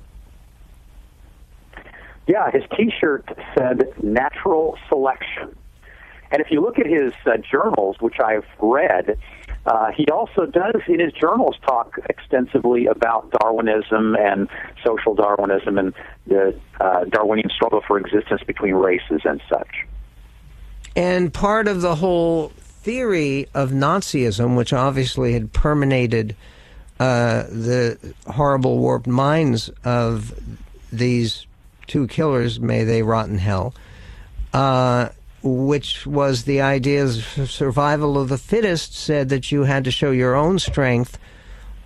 Yeah, 2.30 2.48
his 2.52 2.62
T-shirt 2.76 3.28
said 3.58 3.92
"Natural 4.04 4.78
Selection," 4.88 5.56
and 6.30 6.40
if 6.40 6.46
you 6.52 6.60
look 6.60 6.78
at 6.78 6.86
his 6.86 7.12
uh, 7.26 7.38
journals, 7.38 7.96
which 7.98 8.20
I've 8.24 8.46
read, 8.60 9.18
uh, 9.66 9.90
he 9.90 10.06
also 10.12 10.46
does 10.46 10.80
in 10.86 11.00
his 11.00 11.12
journals 11.12 11.56
talk 11.66 11.98
extensively 12.08 12.86
about 12.86 13.32
Darwinism 13.32 14.14
and 14.14 14.48
social 14.86 15.16
Darwinism 15.16 15.76
and 15.76 15.92
the 16.28 16.56
uh, 16.80 17.04
Darwinian 17.06 17.50
struggle 17.50 17.82
for 17.84 17.98
existence 17.98 18.42
between 18.46 18.74
races 18.74 19.22
and 19.24 19.42
such. 19.48 19.88
And 20.94 21.34
part 21.34 21.66
of 21.66 21.80
the 21.80 21.96
whole 21.96 22.50
theory 22.50 23.48
of 23.54 23.70
Nazism, 23.70 24.56
which 24.56 24.72
obviously 24.72 25.32
had 25.32 25.52
permeated 25.52 26.36
uh, 27.00 27.42
the 27.48 28.14
horrible 28.28 28.78
warped 28.78 29.08
minds 29.08 29.68
of 29.82 30.32
these 30.92 31.46
two 31.90 32.06
killers, 32.06 32.60
may 32.60 32.84
they 32.84 33.02
rot 33.02 33.28
in 33.28 33.38
hell, 33.38 33.74
uh, 34.52 35.08
which 35.42 36.06
was 36.06 36.44
the 36.44 36.60
idea 36.60 37.02
of 37.04 37.10
survival 37.50 38.16
of 38.16 38.28
the 38.28 38.38
fittest, 38.38 38.94
said 38.94 39.28
that 39.30 39.50
you 39.50 39.64
had 39.64 39.82
to 39.84 39.90
show 39.90 40.12
your 40.12 40.36
own 40.36 40.60
strength 40.60 41.18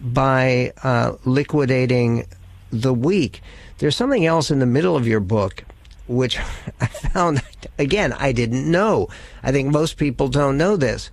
by 0.00 0.74
uh, 0.82 1.14
liquidating 1.24 2.26
the 2.70 2.92
weak. 2.92 3.40
There's 3.78 3.96
something 3.96 4.26
else 4.26 4.50
in 4.50 4.58
the 4.58 4.66
middle 4.66 4.94
of 4.94 5.06
your 5.06 5.20
book 5.20 5.64
which 6.06 6.38
I 6.80 6.86
found, 6.86 7.42
again, 7.78 8.12
I 8.12 8.32
didn't 8.32 8.70
know. 8.70 9.08
I 9.42 9.52
think 9.52 9.72
most 9.72 9.96
people 9.96 10.28
don't 10.28 10.58
know 10.58 10.76
this, 10.76 11.10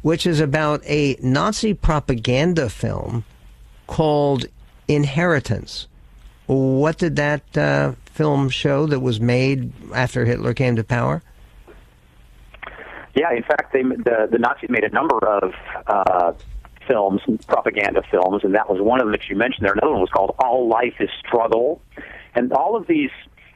which 0.00 0.26
is 0.26 0.40
about 0.40 0.82
a 0.86 1.18
Nazi 1.22 1.74
propaganda 1.74 2.70
film 2.70 3.24
called 3.86 4.46
Inheritance. 4.88 5.88
What 6.46 6.96
did 6.96 7.16
that 7.16 7.56
uh, 7.56 7.92
film 8.12 8.48
show 8.48 8.86
that 8.86 9.00
was 9.00 9.20
made 9.20 9.72
after 9.94 10.24
Hitler 10.24 10.54
came 10.54 10.76
to 10.76 10.84
power? 10.84 11.22
Yeah, 13.14 13.32
in 13.34 13.42
fact, 13.42 13.72
they, 13.72 13.82
the, 13.82 14.28
the 14.30 14.38
Nazis 14.38 14.70
made 14.70 14.84
a 14.84 14.90
number 14.90 15.18
of 15.18 15.52
uh, 15.86 16.32
films, 16.86 17.20
propaganda 17.48 18.02
films, 18.10 18.42
and 18.44 18.54
that 18.54 18.68
was 18.68 18.80
one 18.80 19.00
of 19.00 19.06
them 19.06 19.12
that 19.12 19.28
you 19.28 19.36
mentioned 19.36 19.66
there. 19.66 19.72
Another 19.72 19.92
one 19.92 20.00
was 20.00 20.10
called 20.10 20.34
All 20.38 20.68
Life 20.68 20.94
is 21.00 21.10
Struggle. 21.26 21.80
And 22.34 22.52
all 22.52 22.76
of 22.76 22.86
these 22.86 23.10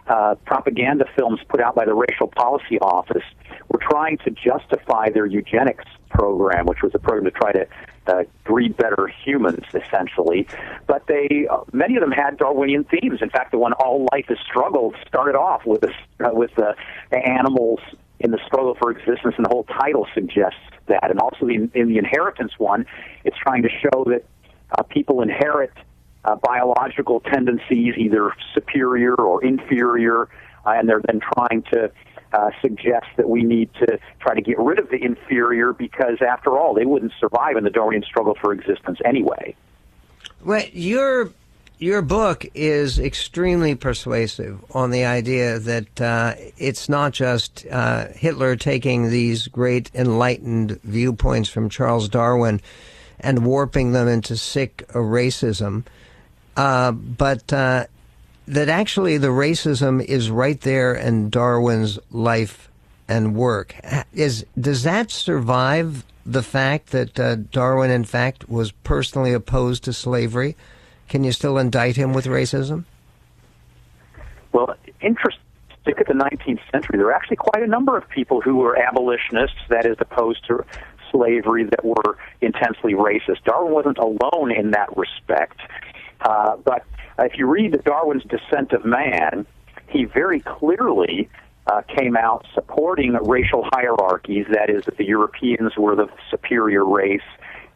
uh, 0.09 0.35
propaganda 0.45 1.05
films 1.17 1.40
put 1.49 1.61
out 1.61 1.75
by 1.75 1.85
the 1.85 1.95
Racial 1.95 2.29
Policy 2.29 2.79
Office 2.81 3.23
were 3.69 3.81
trying 3.81 4.19
to 4.19 4.31
justify 4.31 5.09
their 5.11 5.27
eugenics 5.27 5.85
program, 6.11 6.67
which 6.67 6.83
was 6.83 6.93
a 6.95 6.99
program 6.99 7.25
to 7.25 7.31
try 7.31 7.53
to 7.53 7.67
uh, 8.07 8.25
breed 8.45 8.77
better 8.77 9.11
humans, 9.25 9.64
essentially. 9.75 10.47
But 10.87 11.07
they, 11.07 11.47
uh, 11.51 11.64
many 11.73 11.97
of 11.97 12.01
them 12.01 12.12
had 12.12 12.37
Darwinian 12.38 12.85
themes. 12.85 13.21
In 13.23 13.31
fact, 13.31 13.51
the 13.53 13.59
one 13.59 13.73
"All 13.75 14.07
Life 14.12 14.27
is 14.31 14.38
Struggle" 14.47 14.95
started 15.07 15.37
off 15.37 15.64
with 15.67 15.85
uh, 15.85 15.88
with 16.33 16.55
the 16.57 16.75
animals 17.12 17.81
in 18.21 18.31
the 18.31 18.38
struggle 18.47 18.75
for 18.81 18.90
existence, 18.90 19.35
and 19.37 19.45
the 19.45 19.51
whole 19.51 19.64
title 19.64 20.07
suggests 20.14 20.59
that. 20.87 21.11
And 21.11 21.21
also 21.21 21.47
in, 21.47 21.71
in 21.75 21.88
the 21.88 21.99
inheritance 21.99 22.53
one, 22.59 22.87
it's 23.25 23.37
trying 23.37 23.62
to 23.62 23.69
show 23.69 24.05
that 24.05 24.25
uh, 24.79 24.83
people 24.83 25.21
inherit 25.21 25.73
uh, 26.25 26.37
biological 26.37 27.21
tendencies, 27.21 27.95
either 27.97 28.33
superior 28.55 29.14
or 29.14 29.45
inferior, 29.45 30.29
uh, 30.64 30.71
and 30.71 30.88
they're 30.88 31.03
then 31.07 31.21
trying 31.21 31.62
to 31.73 31.90
uh, 32.35 32.51
suggest 32.61 33.07
that 33.16 33.29
we 33.29 33.42
need 33.42 33.73
to 33.75 33.99
try 34.20 34.35
to 34.35 34.42
get 34.42 34.59
rid 34.59 34.79
of 34.79 34.88
the 34.90 35.03
inferior 35.03 35.73
because, 35.73 36.18
after 36.20 36.59
all, 36.59 36.75
they 36.75 36.85
wouldn't 36.85 37.12
survive 37.20 37.57
in 37.57 37.64
the 37.64 37.70
Darwinian 37.70 38.03
struggle 38.03 38.37
for 38.40 38.53
existence 38.53 38.99
anyway. 39.05 39.55
Well, 40.44 40.64
your 40.73 41.31
your 41.79 42.03
book 42.03 42.47
is 42.55 42.99
extremely 42.99 43.75
persuasive 43.75 44.64
on 44.75 44.90
the 44.90 45.05
idea 45.05 45.59
that 45.59 46.01
uh, 46.01 46.35
it's 46.57 46.88
not 46.88 47.12
just 47.12 47.66
uh, 47.70 48.09
Hitler 48.14 48.57
taking 48.57 49.11
these 49.11 49.49
great 49.49 49.90
enlightened 49.94 50.81
viewpoints 50.83 51.49
from 51.49 51.68
Charles 51.68 52.09
Darwin 52.09 52.61
and 53.20 53.44
warping 53.44 53.92
them 53.92 54.09
into 54.09 54.37
sick 54.37 54.87
racism 54.88 55.85
uh, 56.57 56.92
but 56.92 57.53
uh, 57.53 57.87
that 58.46 58.68
actually 58.68 59.18
the 59.18 59.28
racism 59.28 60.04
is 60.04 60.30
right 60.30 60.61
there 60.61 60.94
in 60.94 61.30
Darwin's 61.30 61.98
life 62.11 62.68
and 63.09 63.35
work. 63.35 63.74
Is 64.12 64.44
does 64.59 64.83
that 64.83 65.11
survive 65.11 66.04
the 66.26 66.42
fact 66.42 66.88
that 66.88 67.20
uh, 67.20 67.37
Darwin, 67.37 67.90
in 67.90 68.04
fact, 68.04 68.48
was 68.48 68.72
personally 68.72 69.33
opposed 69.33 69.85
to 69.85 69.92
slavery? 69.92 70.57
Can 71.09 71.24
you 71.24 71.33
still 71.33 71.59
indict 71.59 71.96
him 71.96 72.12
with 72.12 72.26
racism? 72.26 72.85
Well, 74.52 74.74
interesting. 75.00 75.40
At 75.87 76.07
the 76.07 76.14
19th 76.14 76.61
century, 76.72 76.96
there 76.96 77.04
were 77.04 77.12
actually 77.12 77.37
quite 77.37 77.62
a 77.62 77.66
number 77.66 77.94
of 77.94 78.09
people 78.09 78.40
who 78.40 78.57
were 78.57 78.74
abolitionists, 78.74 79.59
that 79.68 79.85
is, 79.85 79.96
opposed 80.00 80.42
to 80.46 80.64
slavery, 81.11 81.64
that 81.64 81.85
were 81.85 82.16
intensely 82.40 82.94
racist. 82.94 83.44
Darwin 83.44 83.70
wasn't 83.70 83.98
alone 83.98 84.50
in 84.50 84.70
that 84.70 84.88
respect. 84.96 85.61
Uh, 86.22 86.57
but 86.57 86.87
if 87.18 87.38
you 87.38 87.46
read 87.46 87.83
Darwin's 87.85 88.24
Descent 88.24 88.72
of 88.72 88.85
Man, 88.85 89.46
he 89.88 90.05
very 90.05 90.40
clearly 90.40 91.29
uh, 91.66 91.83
came 91.96 92.16
out 92.16 92.46
supporting 92.55 93.12
racial 93.22 93.66
hierarchies. 93.72 94.46
That 94.50 94.70
is, 94.70 94.85
that 94.85 94.96
the 94.96 95.05
Europeans 95.05 95.77
were 95.77 95.94
the 95.94 96.09
superior 96.31 96.85
race, 96.85 97.20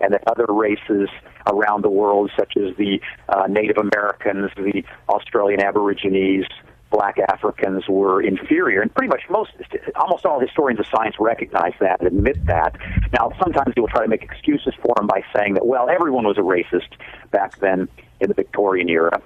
and 0.00 0.12
that 0.12 0.22
other 0.26 0.46
races 0.48 1.08
around 1.46 1.82
the 1.82 1.90
world, 1.90 2.30
such 2.36 2.56
as 2.56 2.76
the 2.76 3.00
uh, 3.28 3.46
Native 3.48 3.78
Americans, 3.78 4.50
the 4.56 4.82
Australian 5.08 5.60
Aborigines, 5.60 6.46
black 6.90 7.18
Africans 7.18 7.84
were 7.88 8.22
inferior, 8.22 8.80
and 8.80 8.92
pretty 8.94 9.08
much 9.08 9.22
most, 9.28 9.52
almost 9.96 10.24
all 10.24 10.40
historians 10.40 10.80
of 10.80 10.86
science 10.86 11.16
recognize 11.18 11.74
that 11.80 12.00
and 12.00 12.08
admit 12.08 12.44
that. 12.46 12.76
Now, 13.12 13.32
sometimes 13.42 13.74
will 13.76 13.88
try 13.88 14.02
to 14.02 14.08
make 14.08 14.22
excuses 14.22 14.74
for 14.82 14.94
them 14.96 15.06
by 15.06 15.22
saying 15.36 15.54
that, 15.54 15.66
well, 15.66 15.88
everyone 15.88 16.24
was 16.24 16.38
a 16.38 16.42
racist 16.42 16.88
back 17.30 17.58
then 17.58 17.88
in 18.20 18.28
the 18.28 18.34
Victorian 18.34 18.88
era, 18.88 19.20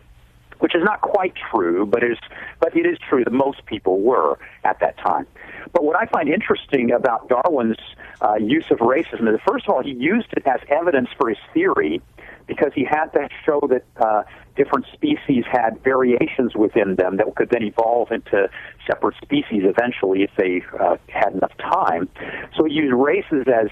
which 0.59 0.75
is 0.75 0.83
not 0.83 1.01
quite 1.01 1.35
true, 1.51 1.87
but 1.87 2.03
is 2.03 2.18
but 2.61 2.77
it 2.77 2.87
is 2.87 2.98
true 3.09 3.25
that 3.25 3.33
most 3.33 3.64
people 3.66 4.01
were 4.01 4.38
at 4.64 4.79
that 4.81 4.96
time. 4.98 5.27
But 5.72 5.85
what 5.85 5.96
I 5.96 6.07
find 6.07 6.29
interesting 6.29 6.92
about 6.92 7.29
Darwin's 7.29 7.79
uh, 8.20 8.35
use 8.35 8.66
of 8.70 8.79
racism 8.79 9.33
is, 9.33 9.40
first 9.46 9.66
of 9.66 9.75
all, 9.75 9.83
he 9.83 9.92
used 9.92 10.29
it 10.37 10.46
as 10.46 10.61
evidence 10.68 11.09
for 11.18 11.29
his 11.29 11.38
theory 11.55 12.01
because 12.46 12.72
he 12.74 12.85
had 12.85 13.07
to 13.12 13.28
show 13.44 13.61
that 13.68 13.85
uh, 13.96 14.22
different 14.57 14.87
species 14.92 15.44
had 15.50 15.83
variations 15.83 16.55
within 16.55 16.96
them 16.96 17.16
that 17.16 17.35
could 17.35 17.50
then 17.50 17.62
evolve 17.62 18.11
into 18.11 18.48
separate 18.87 19.16
species 19.22 19.62
eventually 19.64 20.22
if 20.22 20.31
they 20.37 20.62
uh, 20.78 20.96
had 21.09 21.33
enough 21.33 21.57
time. 21.59 22.09
So 22.57 22.64
he 22.64 22.74
used 22.74 22.94
races 22.94 23.46
as 23.48 23.68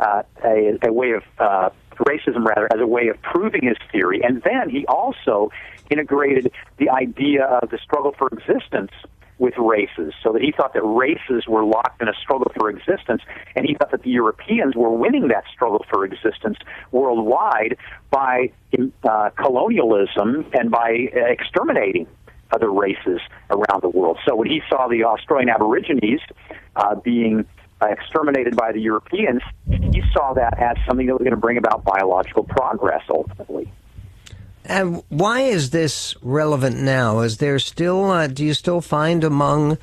uh, 0.00 0.22
a, 0.44 0.78
a 0.86 0.92
way 0.92 1.12
of 1.12 1.22
uh, 1.38 1.70
racism 2.00 2.44
rather 2.44 2.68
as 2.74 2.80
a 2.80 2.86
way 2.86 3.08
of 3.08 3.20
proving 3.22 3.62
his 3.62 3.76
theory, 3.92 4.20
and 4.22 4.42
then 4.42 4.68
he 4.68 4.84
also 4.86 5.50
integrated 5.90 6.50
the 6.78 6.90
idea 6.90 7.44
of 7.44 7.70
the 7.70 7.78
struggle 7.78 8.14
for 8.18 8.28
existence 8.28 8.90
with 9.38 9.54
races, 9.58 10.14
so 10.22 10.32
that 10.32 10.42
he 10.42 10.52
thought 10.52 10.74
that 10.74 10.82
races 10.82 11.46
were 11.48 11.64
locked 11.64 12.00
in 12.00 12.08
a 12.08 12.14
struggle 12.14 12.50
for 12.56 12.70
existence, 12.70 13.22
and 13.56 13.66
he 13.66 13.74
thought 13.74 13.90
that 13.90 14.02
the 14.02 14.10
Europeans 14.10 14.76
were 14.76 14.90
winning 14.90 15.28
that 15.28 15.44
struggle 15.52 15.84
for 15.90 16.04
existence 16.04 16.58
worldwide 16.92 17.76
by 18.10 18.50
uh, 19.04 19.30
colonialism 19.30 20.46
and 20.52 20.70
by 20.70 21.08
uh, 21.16 21.20
exterminating 21.26 22.06
other 22.52 22.70
races 22.70 23.20
around 23.50 23.82
the 23.82 23.88
world. 23.88 24.18
So 24.26 24.36
when 24.36 24.48
he 24.48 24.62
saw 24.68 24.86
the 24.86 25.04
Australian 25.04 25.48
Aborigines 25.48 26.20
uh, 26.76 26.94
being 26.94 27.44
uh, 27.82 27.86
exterminated 27.86 28.56
by 28.56 28.72
the 28.72 28.80
Europeans, 28.80 29.42
he 29.68 30.02
saw 30.12 30.34
that 30.34 30.56
as 30.58 30.76
something 30.86 31.06
that 31.06 31.14
was 31.14 31.22
going 31.22 31.32
to 31.32 31.36
bring 31.36 31.58
about 31.58 31.84
biological 31.84 32.44
progress 32.44 33.02
ultimately. 33.10 33.70
And 34.64 35.02
why 35.08 35.40
is 35.42 35.70
this 35.70 36.14
relevant 36.22 36.78
now? 36.78 37.20
Is 37.20 37.36
there 37.36 37.58
still, 37.58 38.10
uh, 38.10 38.26
do 38.28 38.44
you 38.44 38.54
still 38.54 38.80
find 38.80 39.22
among 39.22 39.76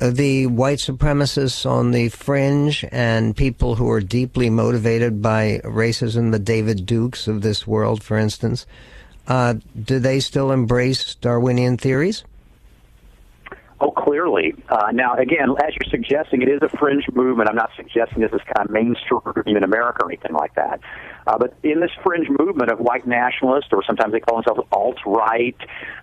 the 0.00 0.46
white 0.46 0.78
supremacists 0.78 1.68
on 1.68 1.90
the 1.90 2.08
fringe 2.08 2.84
and 2.90 3.36
people 3.36 3.76
who 3.76 3.90
are 3.90 4.00
deeply 4.00 4.50
motivated 4.50 5.22
by 5.22 5.60
racism, 5.64 6.30
the 6.30 6.38
David 6.38 6.86
Dukes 6.86 7.28
of 7.28 7.42
this 7.42 7.66
world, 7.66 8.02
for 8.02 8.18
instance, 8.18 8.66
uh, 9.26 9.54
do 9.80 9.98
they 9.98 10.20
still 10.20 10.52
embrace 10.52 11.14
Darwinian 11.16 11.76
theories? 11.76 12.24
Oh, 13.84 13.90
clearly. 13.90 14.54
Uh, 14.70 14.92
now, 14.94 15.14
again, 15.14 15.50
as 15.62 15.74
you're 15.76 15.90
suggesting, 15.90 16.40
it 16.40 16.48
is 16.48 16.60
a 16.62 16.70
fringe 16.78 17.04
movement. 17.12 17.50
I'm 17.50 17.56
not 17.56 17.70
suggesting 17.76 18.20
this 18.20 18.32
is 18.32 18.40
kind 18.56 18.66
of 18.66 18.70
mainstream 18.70 19.56
in 19.58 19.62
America 19.62 20.04
or 20.04 20.10
anything 20.10 20.32
like 20.32 20.54
that. 20.54 20.80
Uh, 21.26 21.36
but 21.36 21.52
in 21.62 21.80
this 21.80 21.90
fringe 22.02 22.28
movement 22.30 22.70
of 22.70 22.78
white 22.78 23.06
nationalists, 23.06 23.68
or 23.72 23.84
sometimes 23.84 24.12
they 24.12 24.20
call 24.20 24.36
themselves 24.36 24.66
alt-right 24.72 25.56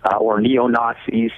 uh, 0.04 0.16
or 0.18 0.40
neo-Nazis, 0.40 1.32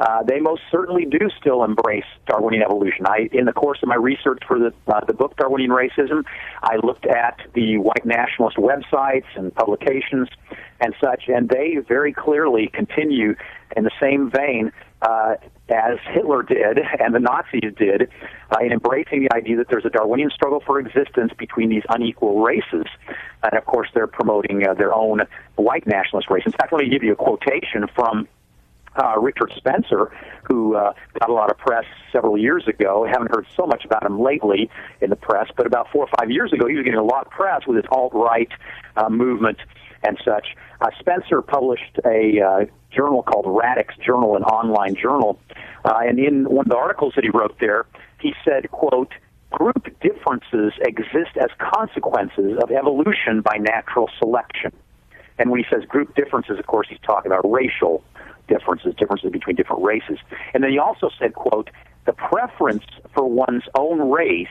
uh, 0.00 0.22
they 0.22 0.40
most 0.40 0.62
certainly 0.70 1.04
do 1.04 1.28
still 1.38 1.62
embrace 1.62 2.06
Darwinian 2.26 2.62
evolution. 2.62 3.04
I, 3.06 3.28
in 3.30 3.44
the 3.44 3.52
course 3.52 3.78
of 3.82 3.88
my 3.88 3.94
research 3.94 4.40
for 4.48 4.58
the 4.58 4.72
uh, 4.88 5.04
the 5.06 5.12
book 5.12 5.36
Darwinian 5.36 5.70
Racism, 5.70 6.24
I 6.62 6.76
looked 6.82 7.06
at 7.06 7.38
the 7.54 7.76
white 7.76 8.04
nationalist 8.04 8.56
websites 8.56 9.26
and 9.36 9.54
publications 9.54 10.28
and 10.80 10.94
such, 11.00 11.24
and 11.28 11.48
they 11.48 11.76
very 11.86 12.12
clearly 12.12 12.68
continue 12.72 13.36
in 13.76 13.84
the 13.84 13.92
same 14.00 14.30
vein 14.30 14.72
uh, 15.02 15.34
as 15.68 15.98
Hitler 16.12 16.42
did 16.42 16.78
and 17.00 17.14
the 17.14 17.18
Nazis 17.18 17.72
did 17.76 18.08
uh, 18.50 18.64
in 18.64 18.72
embracing 18.72 19.24
the 19.24 19.34
idea 19.34 19.56
that 19.56 19.68
there's 19.68 19.84
a 19.84 19.90
Darwinian 19.90 20.30
struggle 20.30 20.62
for 20.64 20.78
existence 20.78 21.32
between 21.38 21.68
these 21.68 21.82
unequal 21.88 22.42
races. 22.42 22.86
And 23.42 23.52
of 23.54 23.64
course, 23.64 23.88
they're 23.94 24.06
promoting 24.06 24.66
uh, 24.66 24.74
their 24.74 24.94
own 24.94 25.22
white 25.56 25.86
nationalist 25.86 26.30
race. 26.30 26.44
In 26.46 26.52
fact, 26.52 26.72
let 26.72 26.82
me 26.82 26.88
give 26.88 27.02
you 27.02 27.12
a 27.12 27.16
quotation 27.16 27.86
from 27.94 28.28
uh, 28.96 29.18
Richard 29.18 29.52
Spencer, 29.56 30.12
who 30.44 30.76
uh, 30.76 30.92
got 31.18 31.30
a 31.30 31.32
lot 31.32 31.50
of 31.50 31.58
press 31.58 31.84
several 32.12 32.36
years 32.36 32.68
ago. 32.68 33.06
I 33.06 33.08
haven't 33.08 33.34
heard 33.34 33.46
so 33.56 33.66
much 33.66 33.84
about 33.84 34.04
him 34.04 34.20
lately 34.20 34.70
in 35.00 35.10
the 35.10 35.16
press, 35.16 35.48
but 35.56 35.66
about 35.66 35.88
four 35.90 36.04
or 36.04 36.10
five 36.18 36.30
years 36.30 36.52
ago, 36.52 36.66
he 36.66 36.74
was 36.74 36.84
getting 36.84 37.00
a 37.00 37.04
lot 37.04 37.26
of 37.26 37.32
press 37.32 37.66
with 37.66 37.76
his 37.76 37.86
alt-right 37.90 38.50
uh, 38.96 39.08
movement 39.08 39.58
and 40.02 40.18
such. 40.24 40.56
Uh, 40.80 40.88
Spencer 40.98 41.42
published 41.42 41.98
a 42.04 42.40
uh, 42.40 42.64
journal 42.94 43.22
called 43.22 43.46
Radix 43.46 43.96
Journal, 44.04 44.36
an 44.36 44.42
online 44.42 44.94
journal, 44.94 45.38
uh, 45.84 46.00
and 46.06 46.18
in 46.18 46.44
one 46.44 46.66
of 46.66 46.70
the 46.70 46.76
articles 46.76 47.14
that 47.16 47.24
he 47.24 47.30
wrote 47.30 47.56
there, 47.60 47.86
he 48.20 48.34
said, 48.44 48.70
"quote." 48.70 49.12
Group 49.50 49.94
differences 50.00 50.72
exist 50.80 51.36
as 51.38 51.50
consequences 51.58 52.58
of 52.62 52.70
evolution 52.70 53.42
by 53.42 53.58
natural 53.58 54.08
selection. 54.18 54.72
And 55.38 55.50
when 55.50 55.60
he 55.60 55.66
says 55.70 55.84
group 55.84 56.14
differences, 56.14 56.58
of 56.58 56.66
course, 56.66 56.86
he's 56.88 57.00
talking 57.04 57.30
about 57.30 57.44
racial 57.44 58.02
differences, 58.48 58.94
differences 58.94 59.30
between 59.30 59.56
different 59.56 59.82
races. 59.82 60.18
And 60.54 60.62
then 60.62 60.70
he 60.70 60.78
also 60.78 61.10
said, 61.18 61.34
quote, 61.34 61.68
the 62.06 62.12
preference 62.12 62.84
for 63.14 63.28
one's 63.28 63.64
own 63.76 64.10
race 64.10 64.48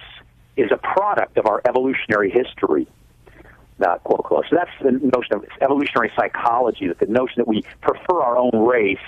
is 0.58 0.72
a 0.72 0.78
product 0.78 1.38
of 1.38 1.46
our 1.46 1.62
evolutionary 1.68 2.30
history. 2.30 2.88
Uh, 3.82 3.98
quote, 4.00 4.24
quote. 4.24 4.46
So 4.50 4.56
that's 4.56 4.72
the 4.82 4.92
notion 4.92 5.34
of 5.34 5.46
evolutionary 5.62 6.12
psychology, 6.16 6.88
that 6.88 7.00
the 7.00 7.08
notion 7.08 7.36
that 7.38 7.48
we 7.48 7.64
prefer 7.82 8.22
our 8.22 8.38
own 8.38 8.52
race 8.54 9.00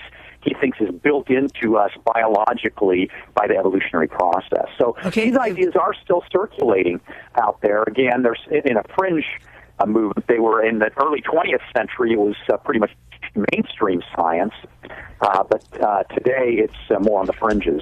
he 0.43 0.53
thinks 0.59 0.79
is 0.81 0.89
built 0.89 1.29
into 1.29 1.77
us 1.77 1.91
biologically 2.03 3.09
by 3.33 3.47
the 3.47 3.55
evolutionary 3.55 4.07
process. 4.07 4.67
So 4.77 4.95
okay. 5.05 5.29
these 5.29 5.37
ideas 5.37 5.73
are 5.79 5.93
still 6.03 6.23
circulating 6.31 6.99
out 7.41 7.61
there. 7.61 7.83
Again, 7.83 8.23
there's 8.23 8.41
in 8.49 8.77
a 8.77 8.83
fringe 8.97 9.25
uh, 9.79 9.85
movement. 9.85 10.27
They 10.27 10.39
were 10.39 10.63
in 10.63 10.79
the 10.79 10.91
early 10.97 11.21
20th 11.21 11.61
century. 11.75 12.13
It 12.13 12.19
was 12.19 12.35
uh, 12.51 12.57
pretty 12.57 12.79
much 12.79 12.91
mainstream 13.51 14.01
science, 14.15 14.53
uh, 15.21 15.43
but 15.43 15.65
uh, 15.81 16.03
today 16.03 16.55
it's 16.57 16.73
uh, 16.89 16.99
more 16.99 17.19
on 17.19 17.25
the 17.25 17.33
fringes. 17.33 17.81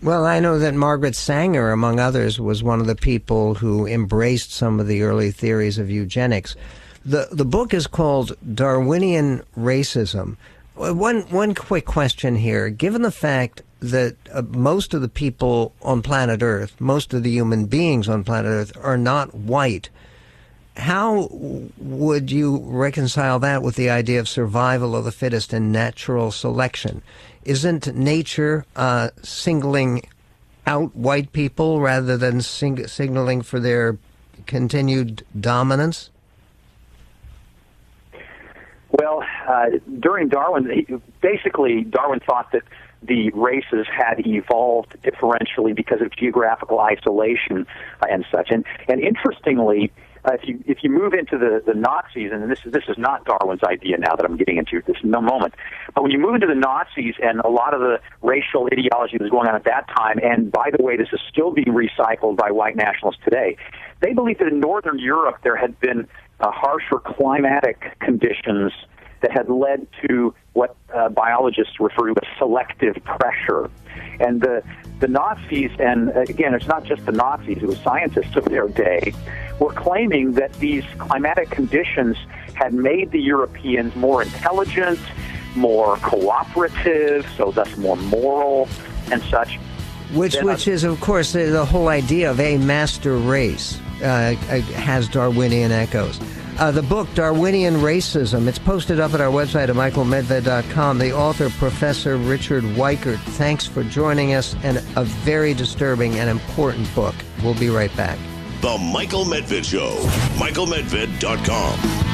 Well, 0.00 0.26
I 0.26 0.38
know 0.38 0.60
that 0.60 0.74
Margaret 0.74 1.16
Sanger, 1.16 1.72
among 1.72 1.98
others, 1.98 2.38
was 2.38 2.62
one 2.62 2.80
of 2.80 2.86
the 2.86 2.94
people 2.94 3.54
who 3.54 3.84
embraced 3.84 4.52
some 4.52 4.78
of 4.78 4.86
the 4.86 5.02
early 5.02 5.32
theories 5.32 5.76
of 5.76 5.90
eugenics. 5.90 6.54
The, 7.04 7.26
the 7.32 7.44
book 7.44 7.74
is 7.74 7.88
called 7.88 8.36
Darwinian 8.54 9.42
Racism. 9.58 10.36
One, 10.76 11.22
one 11.22 11.52
quick 11.52 11.84
question 11.84 12.36
here. 12.36 12.68
Given 12.70 13.02
the 13.02 13.10
fact 13.10 13.62
that 13.80 14.14
uh, 14.32 14.42
most 14.42 14.94
of 14.94 15.00
the 15.00 15.08
people 15.08 15.74
on 15.82 16.02
planet 16.02 16.44
Earth, 16.44 16.80
most 16.80 17.12
of 17.12 17.24
the 17.24 17.30
human 17.30 17.66
beings 17.66 18.08
on 18.08 18.22
planet 18.22 18.50
Earth, 18.50 18.72
are 18.80 18.98
not 18.98 19.34
white, 19.34 19.90
how 20.78 21.28
would 21.78 22.30
you 22.30 22.62
reconcile 22.64 23.38
that 23.40 23.62
with 23.62 23.74
the 23.76 23.90
idea 23.90 24.20
of 24.20 24.28
survival 24.28 24.94
of 24.94 25.04
the 25.04 25.12
fittest 25.12 25.52
and 25.52 25.72
natural 25.72 26.30
selection? 26.30 27.02
Isn't 27.44 27.94
nature 27.94 28.64
uh, 28.76 29.10
singling 29.22 30.02
out 30.66 30.94
white 30.94 31.32
people 31.32 31.80
rather 31.80 32.16
than 32.16 32.40
sing- 32.42 32.86
signaling 32.86 33.42
for 33.42 33.58
their 33.58 33.98
continued 34.46 35.24
dominance? 35.38 36.10
Well, 38.90 39.22
uh, 39.48 39.66
during 40.00 40.28
Darwin, 40.28 41.02
basically, 41.20 41.84
Darwin 41.84 42.20
thought 42.20 42.52
that 42.52 42.62
the 43.02 43.30
races 43.30 43.86
had 43.86 44.26
evolved 44.26 44.96
differentially 45.02 45.74
because 45.74 46.00
of 46.00 46.14
geographical 46.16 46.80
isolation 46.80 47.66
and 48.08 48.24
such. 48.30 48.50
And, 48.50 48.64
and 48.88 49.00
interestingly, 49.00 49.92
uh, 50.24 50.32
if 50.34 50.48
you 50.48 50.62
if 50.66 50.78
you 50.82 50.90
move 50.90 51.12
into 51.14 51.38
the, 51.38 51.62
the 51.64 51.74
Nazis, 51.74 52.30
and 52.32 52.50
this 52.50 52.60
is 52.64 52.72
this 52.72 52.84
is 52.88 52.96
not 52.98 53.24
Darwin's 53.24 53.62
idea 53.62 53.98
now 53.98 54.14
that 54.16 54.24
I'm 54.24 54.36
getting 54.36 54.58
into 54.58 54.82
this 54.86 54.96
no 55.02 55.20
moment, 55.20 55.54
but 55.94 56.02
when 56.02 56.12
you 56.12 56.18
move 56.18 56.34
into 56.34 56.46
the 56.46 56.54
Nazis 56.54 57.14
and 57.22 57.40
a 57.40 57.48
lot 57.48 57.74
of 57.74 57.80
the 57.80 58.00
racial 58.22 58.68
ideology 58.72 59.18
that 59.18 59.24
was 59.24 59.30
going 59.30 59.48
on 59.48 59.54
at 59.54 59.64
that 59.64 59.88
time, 59.88 60.18
and 60.22 60.50
by 60.50 60.70
the 60.76 60.82
way, 60.82 60.96
this 60.96 61.08
is 61.12 61.20
still 61.30 61.52
being 61.52 61.68
recycled 61.68 62.36
by 62.36 62.50
white 62.50 62.76
nationalists 62.76 63.20
today, 63.24 63.56
they 64.00 64.12
believed 64.12 64.40
that 64.40 64.48
in 64.48 64.60
Northern 64.60 64.98
Europe 64.98 65.36
there 65.42 65.56
had 65.56 65.78
been 65.80 66.08
uh, 66.40 66.50
harsher 66.50 66.98
climatic 66.98 67.98
conditions 68.00 68.72
that 69.20 69.32
had 69.32 69.48
led 69.48 69.86
to 70.06 70.34
what 70.52 70.76
uh, 70.94 71.08
biologists 71.08 71.80
refer 71.80 72.08
to 72.08 72.14
as 72.22 72.38
selective 72.38 72.96
pressure. 73.04 73.70
And 74.20 74.40
the, 74.40 74.62
the 75.00 75.08
Nazis, 75.08 75.70
and 75.78 76.10
uh, 76.10 76.20
again, 76.20 76.54
it's 76.54 76.66
not 76.66 76.84
just 76.84 77.06
the 77.06 77.12
Nazis, 77.12 77.58
it 77.58 77.66
was 77.66 77.78
scientists 77.80 78.36
of 78.36 78.44
their 78.46 78.68
day, 78.68 79.12
were 79.60 79.72
claiming 79.72 80.32
that 80.32 80.52
these 80.54 80.84
climatic 80.98 81.50
conditions 81.50 82.16
had 82.54 82.74
made 82.74 83.10
the 83.10 83.20
Europeans 83.20 83.94
more 83.96 84.22
intelligent, 84.22 84.98
more 85.54 85.96
cooperative, 85.98 87.26
so 87.36 87.50
thus 87.50 87.76
more 87.76 87.96
moral 87.96 88.68
and 89.10 89.22
such. 89.24 89.58
Which, 90.14 90.36
which 90.40 90.68
is, 90.68 90.84
of 90.84 91.00
course, 91.00 91.32
the 91.32 91.64
whole 91.64 91.88
idea 91.88 92.30
of 92.30 92.40
a 92.40 92.56
master 92.56 93.16
race 93.16 93.78
uh, 94.00 94.34
uh 94.48 94.60
has 94.60 95.08
Darwinian 95.08 95.70
echoes. 95.70 96.18
Uh, 96.58 96.72
the 96.72 96.82
book, 96.82 97.08
Darwinian 97.14 97.74
Racism, 97.74 98.48
it's 98.48 98.58
posted 98.58 98.98
up 98.98 99.14
at 99.14 99.20
our 99.20 99.30
website 99.30 99.68
at 99.68 99.76
michaelmedved.com. 99.76 100.98
The 100.98 101.12
author, 101.12 101.50
Professor 101.50 102.16
Richard 102.16 102.64
Weikart, 102.64 103.20
thanks 103.20 103.64
for 103.64 103.84
joining 103.84 104.34
us 104.34 104.56
and 104.64 104.78
a 104.96 105.04
very 105.04 105.54
disturbing 105.54 106.18
and 106.18 106.28
important 106.28 106.92
book. 106.96 107.14
We'll 107.44 107.54
be 107.54 107.68
right 107.68 107.96
back. 107.96 108.18
The 108.60 108.76
Michael 108.76 109.24
Medved 109.24 109.64
Show, 109.64 109.94
michaelmedved.com. 110.36 112.07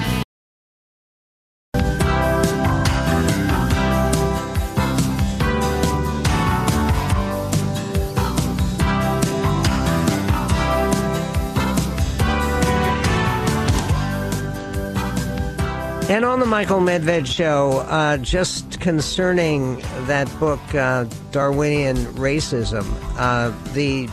And 16.14 16.24
on 16.24 16.38
the 16.38 16.46
Michael 16.46 16.79
Medved 16.79 17.27
show, 17.27 17.79
uh, 17.88 18.18
just 18.18 18.81
concerning 18.81 19.79
that 20.07 20.31
book, 20.38 20.61
uh, 20.72 21.07
Darwinian 21.33 21.96
Racism, 22.14 22.87
uh, 23.18 23.50
the 23.72 24.09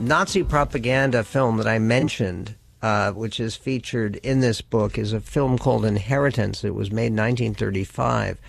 Nazi 0.00 0.42
propaganda 0.42 1.22
film 1.22 1.58
that 1.58 1.68
I 1.68 1.80
mentioned, 1.80 2.54
uh, 2.80 3.12
which 3.12 3.40
is 3.40 3.56
featured 3.56 4.16
in 4.16 4.40
this 4.40 4.62
book, 4.62 4.96
is 4.96 5.12
a 5.12 5.20
film 5.20 5.58
called 5.58 5.84
Inheritance. 5.84 6.64
It 6.64 6.74
was 6.74 6.90
made 6.90 7.08
in 7.08 7.16
1935. 7.16 8.40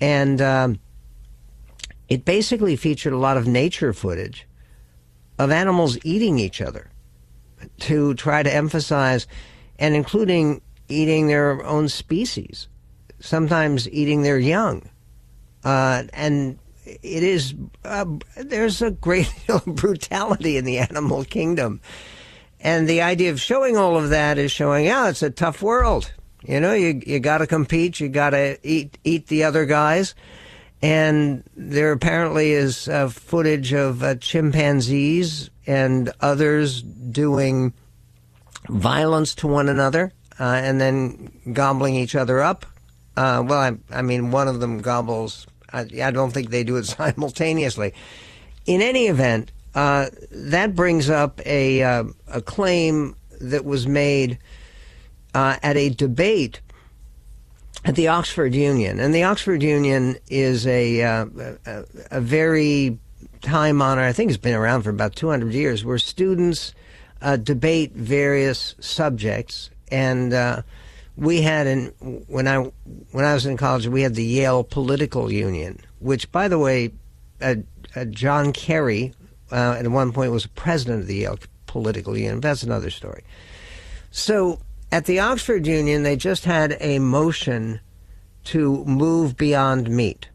And 0.00 0.40
um, 0.40 0.78
it 2.08 2.24
basically 2.24 2.76
featured 2.76 3.12
a 3.12 3.18
lot 3.18 3.36
of 3.36 3.46
nature 3.46 3.92
footage 3.92 4.48
of 5.38 5.50
animals 5.50 5.98
eating 6.04 6.38
each 6.38 6.62
other 6.62 6.90
to 7.80 8.14
try 8.14 8.42
to 8.42 8.54
emphasize, 8.54 9.26
and 9.78 9.94
including 9.94 10.62
eating 10.88 11.26
their 11.26 11.64
own 11.64 11.88
species, 11.88 12.68
sometimes 13.20 13.88
eating 13.90 14.22
their 14.22 14.38
young. 14.38 14.88
Uh, 15.64 16.04
and 16.12 16.58
it 16.86 17.22
is, 17.22 17.54
uh, 17.84 18.06
there's 18.36 18.82
a 18.82 18.90
great 18.90 19.32
deal 19.46 19.56
of 19.56 19.66
brutality 19.66 20.56
in 20.56 20.64
the 20.64 20.78
animal 20.78 21.24
kingdom. 21.24 21.80
And 22.60 22.88
the 22.88 23.02
idea 23.02 23.30
of 23.30 23.40
showing 23.40 23.76
all 23.76 23.96
of 23.96 24.10
that 24.10 24.38
is 24.38 24.50
showing, 24.50 24.86
yeah, 24.86 25.08
it's 25.08 25.22
a 25.22 25.30
tough 25.30 25.62
world. 25.62 26.12
You 26.42 26.60
know, 26.60 26.72
you, 26.72 27.00
you 27.06 27.20
got 27.20 27.38
to 27.38 27.46
compete, 27.46 28.00
you 28.00 28.08
got 28.08 28.30
to 28.30 28.58
eat, 28.62 28.98
eat 29.04 29.26
the 29.26 29.44
other 29.44 29.64
guys. 29.64 30.14
And 30.80 31.42
there 31.56 31.92
apparently 31.92 32.52
is 32.52 32.88
uh, 32.88 33.08
footage 33.08 33.72
of 33.72 34.02
uh, 34.02 34.14
chimpanzees 34.16 35.50
and 35.66 36.12
others 36.20 36.82
doing 36.82 37.72
violence 38.68 39.34
to 39.36 39.48
one 39.48 39.68
another 39.68 40.12
uh, 40.38 40.60
and 40.62 40.80
then 40.80 41.30
gobbling 41.52 41.94
each 41.94 42.14
other 42.14 42.40
up. 42.40 42.64
Uh, 43.16 43.42
well, 43.44 43.58
I, 43.58 43.72
I, 43.90 44.02
mean, 44.02 44.30
one 44.30 44.46
of 44.46 44.60
them 44.60 44.80
gobbles. 44.80 45.46
I, 45.72 45.80
I, 46.02 46.10
don't 46.12 46.30
think 46.30 46.50
they 46.50 46.62
do 46.62 46.76
it 46.76 46.84
simultaneously. 46.86 47.92
In 48.66 48.80
any 48.80 49.06
event, 49.06 49.50
uh, 49.74 50.06
that 50.30 50.74
brings 50.74 51.10
up 51.10 51.40
a, 51.44 51.82
uh, 51.82 52.04
a 52.28 52.40
claim 52.40 53.16
that 53.40 53.64
was 53.64 53.86
made 53.86 54.38
uh, 55.34 55.56
at 55.62 55.76
a 55.76 55.88
debate 55.90 56.60
at 57.84 57.96
the 57.96 58.08
Oxford 58.08 58.54
Union. 58.54 59.00
And 59.00 59.14
the 59.14 59.24
Oxford 59.24 59.62
Union 59.62 60.16
is 60.28 60.66
a, 60.66 61.02
uh, 61.02 61.26
a, 61.66 61.84
a 62.10 62.20
very 62.20 62.98
time 63.40 63.82
honored, 63.82 64.04
I 64.04 64.12
think 64.12 64.30
it's 64.30 64.38
been 64.38 64.54
around 64.54 64.82
for 64.82 64.90
about 64.90 65.16
200 65.16 65.52
years, 65.52 65.84
where 65.84 65.98
students 65.98 66.72
debate 67.42 67.92
various 67.92 68.74
subjects. 68.80 69.70
And 69.90 70.32
uh, 70.32 70.62
we 71.16 71.42
had, 71.42 71.66
in, 71.66 71.86
when, 72.28 72.46
I, 72.46 72.58
when 73.12 73.24
I 73.24 73.34
was 73.34 73.46
in 73.46 73.56
college, 73.56 73.86
we 73.86 74.02
had 74.02 74.14
the 74.14 74.24
Yale 74.24 74.64
Political 74.64 75.32
Union, 75.32 75.80
which, 75.98 76.30
by 76.30 76.48
the 76.48 76.58
way, 76.58 76.92
uh, 77.40 77.56
uh 77.96 78.04
John 78.06 78.52
Kerry 78.52 79.14
uh, 79.50 79.76
at 79.78 79.88
one 79.88 80.12
point 80.12 80.32
was 80.32 80.46
president 80.46 81.02
of 81.02 81.06
the 81.06 81.16
Yale 81.16 81.38
Political 81.66 82.16
Union. 82.16 82.40
That's 82.40 82.62
another 82.62 82.90
story. 82.90 83.24
So 84.10 84.60
at 84.90 85.04
the 85.04 85.20
Oxford 85.20 85.66
Union, 85.66 86.02
they 86.02 86.16
just 86.16 86.44
had 86.44 86.76
a 86.80 86.98
motion 86.98 87.80
to 88.44 88.84
move 88.84 89.36
beyond 89.36 89.90
meat. 89.90 90.28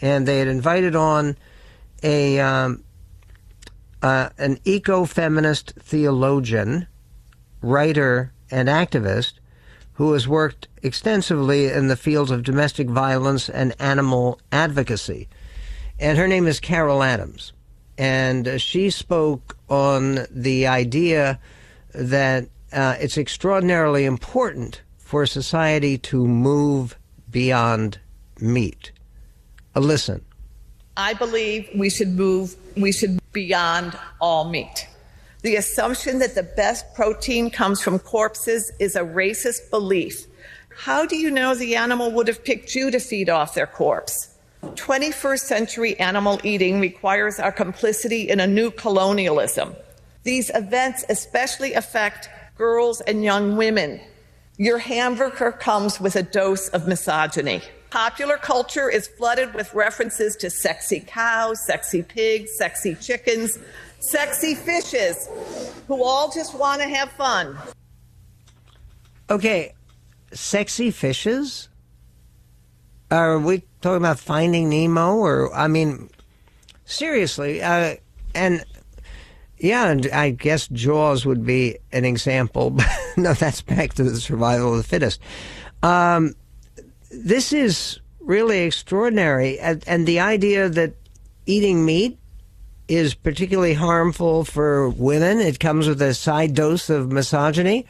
And 0.00 0.26
they 0.26 0.38
had 0.38 0.48
invited 0.48 0.94
on 0.94 1.36
a 2.02 2.38
um, 2.40 2.84
uh, 4.02 4.28
an 4.36 4.58
eco-feminist 4.64 5.72
theologian, 5.80 6.86
writer, 7.62 8.33
and 8.54 8.68
activist 8.68 9.34
who 9.94 10.12
has 10.12 10.28
worked 10.28 10.68
extensively 10.82 11.66
in 11.66 11.88
the 11.88 11.96
fields 11.96 12.30
of 12.30 12.44
domestic 12.44 12.88
violence 12.88 13.48
and 13.48 13.74
animal 13.80 14.40
advocacy. 14.52 15.28
And 15.98 16.16
her 16.16 16.28
name 16.28 16.46
is 16.46 16.60
Carol 16.60 17.02
Adams. 17.02 17.52
And 17.98 18.60
she 18.60 18.90
spoke 18.90 19.56
on 19.68 20.26
the 20.30 20.66
idea 20.68 21.38
that 21.92 22.48
uh, 22.72 22.96
it's 23.00 23.18
extraordinarily 23.18 24.04
important 24.04 24.82
for 24.98 25.26
society 25.26 25.98
to 25.98 26.26
move 26.26 26.96
beyond 27.30 27.98
meat. 28.40 28.92
A 29.74 29.80
listen. 29.80 30.24
I 30.96 31.14
believe 31.14 31.68
we 31.74 31.90
should 31.90 32.10
move, 32.10 32.54
we 32.76 32.92
should 32.92 33.18
beyond 33.32 33.98
all 34.20 34.48
meat. 34.48 34.88
The 35.44 35.56
assumption 35.56 36.20
that 36.20 36.34
the 36.34 36.42
best 36.42 36.94
protein 36.94 37.50
comes 37.50 37.78
from 37.78 37.98
corpses 37.98 38.72
is 38.78 38.96
a 38.96 39.02
racist 39.02 39.68
belief. 39.68 40.26
How 40.74 41.04
do 41.04 41.16
you 41.16 41.30
know 41.30 41.54
the 41.54 41.76
animal 41.76 42.10
would 42.12 42.28
have 42.28 42.42
picked 42.42 42.74
you 42.74 42.90
to 42.90 42.98
feed 42.98 43.28
off 43.28 43.54
their 43.54 43.66
corpse? 43.66 44.34
21st 44.62 45.40
century 45.40 46.00
animal 46.00 46.40
eating 46.44 46.80
requires 46.80 47.38
our 47.38 47.52
complicity 47.52 48.30
in 48.30 48.40
a 48.40 48.46
new 48.46 48.70
colonialism. 48.70 49.76
These 50.22 50.50
events 50.54 51.04
especially 51.10 51.74
affect 51.74 52.30
girls 52.56 53.02
and 53.02 53.22
young 53.22 53.58
women. 53.58 54.00
Your 54.56 54.78
hamburger 54.78 55.52
comes 55.52 56.00
with 56.00 56.16
a 56.16 56.22
dose 56.22 56.70
of 56.70 56.88
misogyny. 56.88 57.60
Popular 57.90 58.38
culture 58.38 58.88
is 58.88 59.08
flooded 59.08 59.52
with 59.52 59.74
references 59.74 60.36
to 60.36 60.48
sexy 60.48 61.00
cows, 61.06 61.64
sexy 61.66 62.02
pigs, 62.02 62.56
sexy 62.56 62.94
chickens, 62.94 63.58
sexy 64.10 64.54
fishes, 64.54 65.28
who 65.86 66.02
all 66.02 66.30
just 66.30 66.58
want 66.58 66.80
to 66.82 66.88
have 66.88 67.10
fun. 67.12 67.56
Okay, 69.30 69.74
sexy 70.32 70.90
fishes? 70.90 71.68
Are 73.10 73.38
we 73.38 73.62
talking 73.80 73.98
about 73.98 74.18
Finding 74.18 74.68
Nemo? 74.68 75.16
Or, 75.16 75.54
I 75.54 75.68
mean, 75.68 76.10
seriously, 76.84 77.62
uh, 77.62 77.96
and 78.34 78.64
yeah, 79.58 79.96
I 80.12 80.30
guess 80.30 80.68
Jaws 80.68 81.24
would 81.24 81.46
be 81.46 81.78
an 81.92 82.04
example. 82.04 82.76
no, 83.16 83.34
that's 83.34 83.62
back 83.62 83.94
to 83.94 84.04
the 84.04 84.16
survival 84.20 84.72
of 84.72 84.78
the 84.78 84.82
fittest. 84.82 85.20
Um, 85.82 86.34
this 87.10 87.52
is 87.52 88.00
really 88.20 88.60
extraordinary. 88.60 89.58
And, 89.60 89.84
and 89.86 90.06
the 90.06 90.20
idea 90.20 90.68
that 90.68 90.94
eating 91.46 91.84
meat 91.84 92.18
is 92.88 93.14
particularly 93.14 93.74
harmful 93.74 94.44
for 94.44 94.88
women, 94.88 95.40
it 95.40 95.60
comes 95.60 95.88
with 95.88 96.00
a 96.02 96.14
side 96.14 96.54
dose 96.54 96.90
of 96.90 97.10
misogyny. 97.10 97.86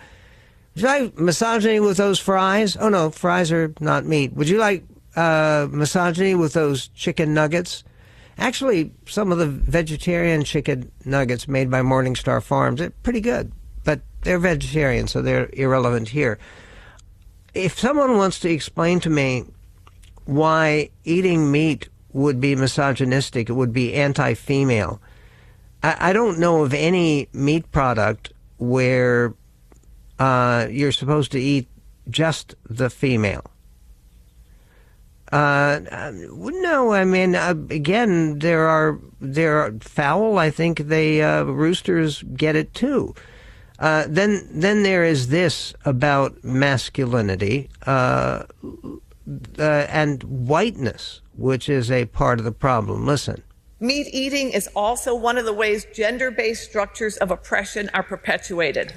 Would 0.74 0.82
you 0.82 0.88
like 0.88 1.18
misogyny 1.18 1.80
with 1.80 1.96
those 1.96 2.18
fries? 2.18 2.76
Oh, 2.76 2.88
no, 2.88 3.10
fries 3.10 3.52
are 3.52 3.72
not 3.80 4.04
meat. 4.04 4.32
Would 4.34 4.48
you 4.48 4.58
like 4.58 4.84
uh, 5.16 5.68
misogyny 5.70 6.34
with 6.34 6.52
those 6.52 6.88
chicken 6.88 7.34
nuggets? 7.34 7.84
Actually, 8.38 8.92
some 9.06 9.30
of 9.30 9.38
the 9.38 9.46
vegetarian 9.46 10.42
chicken 10.42 10.90
nuggets 11.04 11.46
made 11.46 11.70
by 11.70 11.80
Morningstar 11.82 12.42
Farms 12.42 12.80
are 12.80 12.90
pretty 12.90 13.20
good, 13.20 13.52
but 13.84 14.00
they're 14.22 14.38
vegetarian, 14.38 15.06
so 15.06 15.22
they're 15.22 15.50
irrelevant 15.52 16.08
here 16.08 16.38
if 17.54 17.78
someone 17.78 18.16
wants 18.16 18.40
to 18.40 18.50
explain 18.50 19.00
to 19.00 19.10
me 19.10 19.44
why 20.26 20.90
eating 21.04 21.50
meat 21.50 21.88
would 22.14 22.40
be 22.40 22.56
misogynistic, 22.56 23.50
it 23.50 23.52
would 23.52 23.72
be 23.72 23.92
anti 23.92 24.32
female, 24.34 25.00
I, 25.82 26.10
I, 26.10 26.12
don't 26.14 26.38
know 26.38 26.62
of 26.62 26.72
any 26.72 27.28
meat 27.34 27.70
product 27.70 28.32
where 28.56 29.34
uh, 30.18 30.66
you're 30.70 30.92
supposed 30.92 31.32
to 31.32 31.40
eat 31.40 31.68
just 32.08 32.54
the 32.64 32.88
female. 32.88 33.44
Uh, 35.32 35.80
no, 36.12 36.92
I 36.92 37.04
mean, 37.04 37.34
uh, 37.34 37.54
again, 37.70 38.38
there 38.38 38.66
are 38.68 38.98
there 39.20 39.58
are 39.58 39.72
fowl. 39.80 40.38
I 40.38 40.50
think 40.50 40.78
they 40.78 41.22
uh, 41.22 41.42
roosters 41.44 42.22
get 42.22 42.54
it 42.54 42.72
too. 42.72 43.14
Uh, 43.78 44.04
then, 44.08 44.48
then 44.52 44.82
there 44.82 45.04
is 45.04 45.28
this 45.28 45.74
about 45.84 46.44
masculinity 46.44 47.68
uh, 47.86 48.44
uh, 49.58 49.62
and 49.62 50.22
whiteness, 50.22 51.20
which 51.36 51.68
is 51.68 51.90
a 51.90 52.06
part 52.06 52.38
of 52.38 52.44
the 52.44 52.52
problem. 52.52 53.06
Listen. 53.06 53.42
Meat 53.80 54.08
eating 54.12 54.50
is 54.50 54.68
also 54.74 55.14
one 55.14 55.36
of 55.36 55.44
the 55.44 55.52
ways 55.52 55.86
gender 55.92 56.30
based 56.30 56.64
structures 56.64 57.16
of 57.18 57.30
oppression 57.30 57.90
are 57.92 58.02
perpetuated. 58.02 58.94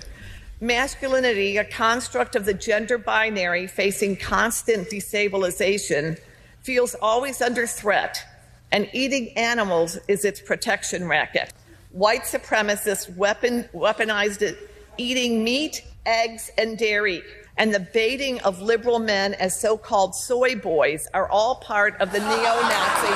Masculinity, 0.59 1.57
a 1.57 1.63
construct 1.63 2.35
of 2.35 2.45
the 2.45 2.53
gender 2.53 2.97
binary 2.97 3.67
facing 3.67 4.15
constant 4.15 4.89
destabilization, 4.89 6.19
feels 6.61 6.95
always 6.95 7.41
under 7.41 7.67
threat, 7.67 8.23
and 8.71 8.89
eating 8.93 9.29
animals 9.37 9.97
is 10.07 10.25
its 10.25 10.41
protection 10.41 11.07
racket 11.07 11.53
white 11.91 12.21
supremacists 12.21 13.13
weapon, 13.15 13.63
weaponized 13.73 14.41
it, 14.41 14.69
eating 14.97 15.43
meat, 15.43 15.83
eggs, 16.05 16.51
and 16.57 16.77
dairy. 16.77 17.23
And 17.57 17.73
the 17.73 17.79
baiting 17.79 18.39
of 18.41 18.61
liberal 18.61 18.99
men 18.99 19.33
as 19.35 19.59
so 19.59 19.77
called 19.77 20.13
soy 20.13 20.55
boys 20.55 21.07
are 21.13 21.27
all 21.29 21.55
part 21.55 21.99
of 21.99 22.11
the 22.11 22.19
neo 22.19 22.27
Nazi 22.29 23.13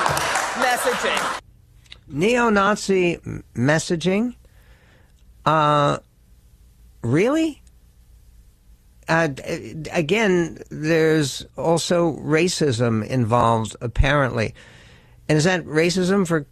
messaging. 0.60 1.40
Neo 2.08 2.50
Nazi 2.50 3.18
messaging? 3.54 4.34
Uh, 5.46 5.98
really? 7.02 7.62
Uh, 9.08 9.28
again, 9.92 10.58
there's 10.70 11.46
also 11.56 12.16
racism 12.16 13.06
involved, 13.06 13.76
apparently. 13.80 14.54
And 15.28 15.38
is 15.38 15.44
that 15.44 15.64
racism 15.64 16.26
for 16.26 16.46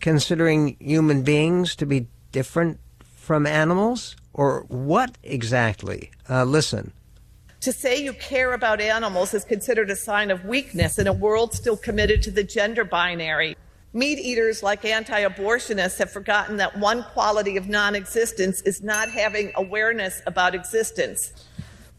considering 0.00 0.76
human 0.80 1.22
beings 1.22 1.76
to 1.76 1.86
be 1.86 2.06
different 2.32 2.80
from 3.00 3.46
animals? 3.46 4.16
Or 4.32 4.64
what 4.68 5.16
exactly? 5.22 6.10
Uh, 6.28 6.44
listen. 6.44 6.92
To 7.64 7.72
say 7.72 7.96
you 7.96 8.12
care 8.12 8.52
about 8.52 8.82
animals 8.82 9.32
is 9.32 9.42
considered 9.42 9.88
a 9.88 9.96
sign 9.96 10.30
of 10.30 10.44
weakness 10.44 10.98
in 10.98 11.06
a 11.06 11.14
world 11.14 11.54
still 11.54 11.78
committed 11.78 12.20
to 12.24 12.30
the 12.30 12.44
gender 12.44 12.84
binary. 12.84 13.56
Meat 13.94 14.18
eaters, 14.18 14.62
like 14.62 14.84
anti 14.84 15.22
abortionists, 15.22 15.96
have 15.96 16.10
forgotten 16.10 16.58
that 16.58 16.78
one 16.78 17.04
quality 17.14 17.56
of 17.56 17.66
non 17.66 17.94
existence 17.94 18.60
is 18.66 18.82
not 18.82 19.08
having 19.08 19.50
awareness 19.54 20.20
about 20.26 20.54
existence. 20.54 21.32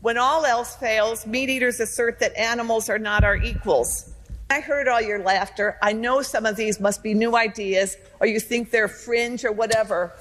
When 0.02 0.20
all 0.20 0.46
else 0.46 0.76
fails, 0.76 1.26
meat 1.26 1.50
eaters 1.50 1.80
assert 1.80 2.20
that 2.20 2.38
animals 2.38 2.88
are 2.88 3.00
not 3.00 3.24
our 3.24 3.36
equals. 3.36 4.14
I 4.52 4.60
heard 4.60 4.88
all 4.88 5.02
your 5.02 5.24
laughter. 5.24 5.80
I 5.82 5.94
know 5.94 6.22
some 6.22 6.46
of 6.46 6.58
these 6.58 6.80
must 6.80 7.02
be 7.02 7.16
new 7.16 7.36
ideas, 7.36 7.98
or 8.20 8.28
you 8.28 8.40
think 8.40 8.70
they're 8.70 8.88
fringe 8.88 9.44
or 9.44 9.52
whatever. 9.52 10.14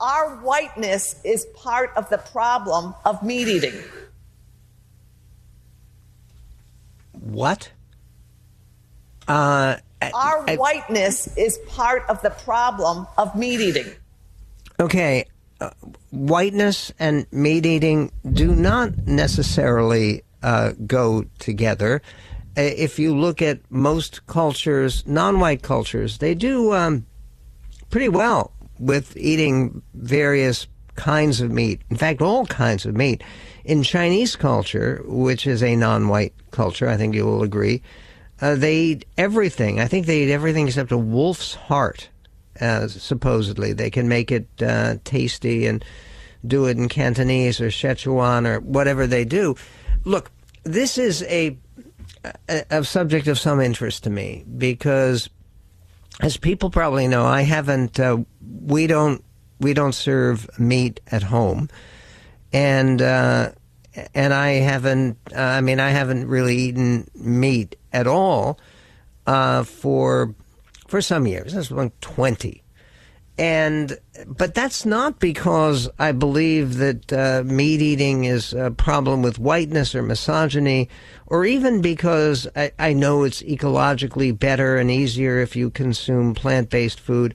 Our 0.00 0.38
whiteness 0.38 1.20
is 1.22 1.46
part 1.54 1.92
of 1.94 2.10
the 2.10 2.18
problem 2.18 2.92
of 3.04 3.22
meat 3.22 3.46
eating. 3.46 3.80
What? 7.24 7.70
Uh, 9.26 9.76
Our 10.02 10.44
I- 10.50 10.56
whiteness 10.56 11.34
is 11.38 11.58
part 11.68 12.04
of 12.10 12.20
the 12.20 12.28
problem 12.30 13.06
of 13.16 13.34
meat 13.34 13.60
eating. 13.60 13.86
Okay, 14.78 15.24
uh, 15.60 15.70
whiteness 16.10 16.92
and 16.98 17.26
meat 17.32 17.64
eating 17.64 18.12
do 18.30 18.54
not 18.54 19.06
necessarily 19.06 20.22
uh, 20.42 20.72
go 20.86 21.24
together. 21.38 22.02
Uh, 22.56 22.60
If 22.60 22.98
you 22.98 23.16
look 23.16 23.40
at 23.40 23.60
most 23.70 24.26
cultures, 24.26 25.02
non-white 25.06 25.62
cultures, 25.62 26.18
they 26.18 26.34
do 26.34 26.74
um, 26.74 27.06
pretty 27.88 28.10
well 28.10 28.52
with 28.78 29.16
eating 29.16 29.80
various 29.94 30.66
kinds 30.96 31.40
of 31.40 31.50
meat. 31.50 31.80
In 31.88 31.96
fact, 31.96 32.20
all 32.20 32.44
kinds 32.44 32.84
of 32.84 32.94
meat. 32.94 33.22
In 33.64 33.82
Chinese 33.82 34.36
culture, 34.36 35.02
which 35.06 35.46
is 35.46 35.62
a 35.62 35.74
non-white 35.74 36.34
culture, 36.50 36.88
I 36.88 36.96
think 36.96 37.14
you 37.14 37.24
will 37.24 37.42
agree, 37.42 37.82
uh, 38.40 38.56
they 38.56 38.76
eat 38.76 39.06
everything. 39.16 39.80
I 39.80 39.86
think 39.86 40.06
they 40.06 40.24
eat 40.24 40.30
everything 40.30 40.66
except 40.66 40.92
a 40.92 40.98
wolf's 40.98 41.54
heart. 41.54 42.10
Uh, 42.60 42.88
supposedly, 42.88 43.72
they 43.72 43.90
can 43.90 44.06
make 44.08 44.30
it 44.30 44.46
uh, 44.62 44.96
tasty 45.04 45.66
and 45.66 45.84
do 46.46 46.66
it 46.66 46.76
in 46.76 46.88
Cantonese 46.88 47.60
or 47.60 47.68
Szechuan 47.68 48.46
or 48.46 48.60
whatever 48.60 49.06
they 49.06 49.24
do. 49.24 49.56
Look, 50.04 50.30
this 50.64 50.98
is 50.98 51.22
a, 51.24 51.56
a, 52.48 52.64
a 52.70 52.84
subject 52.84 53.28
of 53.28 53.38
some 53.38 53.60
interest 53.60 54.04
to 54.04 54.10
me 54.10 54.44
because, 54.58 55.30
as 56.20 56.36
people 56.36 56.70
probably 56.70 57.08
know, 57.08 57.24
I 57.24 57.42
haven't. 57.42 57.98
Uh, 57.98 58.18
we 58.66 58.86
don't. 58.86 59.24
We 59.58 59.72
don't 59.72 59.94
serve 59.94 60.50
meat 60.58 61.00
at 61.10 61.22
home, 61.22 61.70
and 62.54 63.02
uh, 63.02 63.50
and 64.14 64.32
I 64.32 64.52
haven't. 64.52 65.18
Uh, 65.34 65.40
I 65.40 65.60
mean, 65.60 65.80
I 65.80 65.90
haven't 65.90 66.28
really 66.28 66.56
eaten 66.56 67.08
meat 67.14 67.76
at 67.92 68.06
all 68.06 68.58
uh, 69.26 69.64
for 69.64 70.34
for 70.86 71.02
some 71.02 71.26
years. 71.26 71.52
That's 71.52 71.72
like 71.72 71.98
twenty, 72.00 72.62
and 73.36 73.98
but 74.26 74.54
that's 74.54 74.86
not 74.86 75.18
because 75.18 75.90
I 75.98 76.12
believe 76.12 76.76
that 76.76 77.12
uh, 77.12 77.42
meat 77.44 77.82
eating 77.82 78.24
is 78.24 78.54
a 78.54 78.70
problem 78.70 79.20
with 79.20 79.40
whiteness 79.40 79.92
or 79.92 80.02
misogyny, 80.02 80.88
or 81.26 81.44
even 81.44 81.82
because 81.82 82.46
I, 82.54 82.70
I 82.78 82.92
know 82.92 83.24
it's 83.24 83.42
ecologically 83.42 84.38
better 84.38 84.76
and 84.76 84.92
easier 84.92 85.40
if 85.40 85.56
you 85.56 85.70
consume 85.70 86.34
plant 86.34 86.70
based 86.70 87.00
food. 87.00 87.34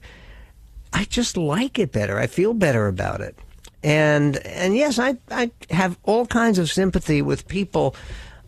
I 0.94 1.04
just 1.04 1.36
like 1.36 1.78
it 1.78 1.92
better. 1.92 2.18
I 2.18 2.26
feel 2.26 2.54
better 2.54 2.88
about 2.88 3.20
it. 3.20 3.38
And 3.82 4.36
and 4.38 4.76
yes, 4.76 4.98
I 4.98 5.16
I 5.30 5.50
have 5.70 5.98
all 6.02 6.26
kinds 6.26 6.58
of 6.58 6.70
sympathy 6.70 7.22
with 7.22 7.48
people 7.48 7.94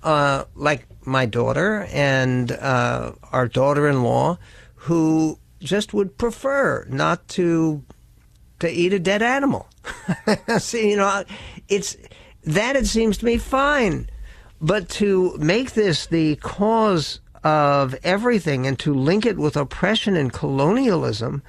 uh, 0.02 0.44
like 0.54 0.86
my 1.06 1.26
daughter 1.26 1.86
and 1.90 2.52
uh, 2.52 3.12
our 3.32 3.48
daughter-in-law 3.48 4.38
who 4.74 5.38
just 5.60 5.94
would 5.94 6.18
prefer 6.18 6.84
not 6.88 7.26
to 7.28 7.82
to 8.58 8.70
eat 8.70 8.92
a 8.92 8.98
dead 8.98 9.22
animal. 9.22 9.68
See, 10.58 10.90
you 10.90 10.96
know, 10.96 11.24
it's 11.68 11.96
that 12.44 12.76
it 12.76 12.86
seems 12.86 13.18
to 13.18 13.24
me 13.24 13.38
fine, 13.38 14.08
but 14.60 14.88
to 14.90 15.36
make 15.38 15.72
this 15.72 16.06
the 16.06 16.36
cause 16.36 17.20
of 17.44 17.94
everything 18.04 18.66
and 18.66 18.78
to 18.78 18.94
link 18.94 19.26
it 19.26 19.36
with 19.36 19.56
oppression 19.56 20.16
and 20.16 20.32
colonialism 20.32 21.42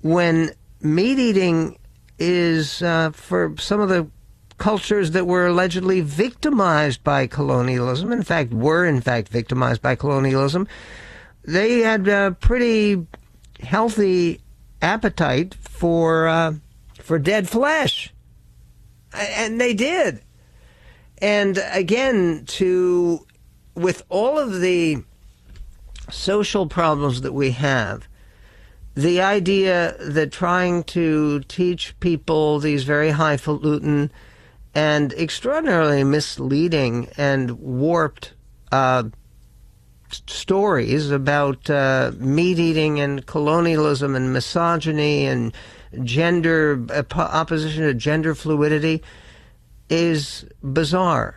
when 0.00 0.52
meat 0.80 1.18
eating 1.18 1.77
is 2.18 2.82
uh, 2.82 3.10
for 3.12 3.54
some 3.58 3.80
of 3.80 3.88
the 3.88 4.08
cultures 4.58 5.12
that 5.12 5.26
were 5.26 5.46
allegedly 5.46 6.00
victimized 6.00 7.02
by 7.04 7.26
colonialism, 7.26 8.12
in 8.12 8.22
fact, 8.22 8.52
were 8.52 8.84
in 8.84 9.00
fact 9.00 9.28
victimized 9.28 9.80
by 9.80 9.94
colonialism, 9.94 10.66
they 11.44 11.80
had 11.80 12.08
a 12.08 12.36
pretty 12.40 13.06
healthy 13.60 14.40
appetite 14.82 15.54
for 15.54 16.28
uh, 16.28 16.54
for 17.00 17.18
dead 17.18 17.48
flesh, 17.48 18.12
and 19.14 19.60
they 19.60 19.74
did. 19.74 20.20
And 21.18 21.58
again, 21.72 22.44
to 22.46 23.26
with 23.74 24.02
all 24.08 24.38
of 24.38 24.60
the 24.60 25.04
social 26.10 26.66
problems 26.66 27.20
that 27.22 27.32
we 27.32 27.52
have, 27.52 28.07
the 28.98 29.20
idea 29.22 29.94
that 30.00 30.32
trying 30.32 30.82
to 30.82 31.38
teach 31.42 31.94
people 32.00 32.58
these 32.58 32.82
very 32.82 33.10
highfalutin 33.10 34.10
and 34.74 35.12
extraordinarily 35.12 36.02
misleading 36.02 37.08
and 37.16 37.52
warped 37.60 38.32
uh, 38.72 39.04
stories 40.26 41.12
about 41.12 41.70
uh, 41.70 42.10
meat 42.18 42.58
eating 42.58 42.98
and 42.98 43.24
colonialism 43.24 44.16
and 44.16 44.32
misogyny 44.32 45.26
and 45.26 45.54
gender 46.02 46.84
op- 46.92 47.16
opposition 47.16 47.84
to 47.84 47.94
gender 47.94 48.34
fluidity 48.34 49.00
is 49.88 50.44
bizarre. 50.60 51.36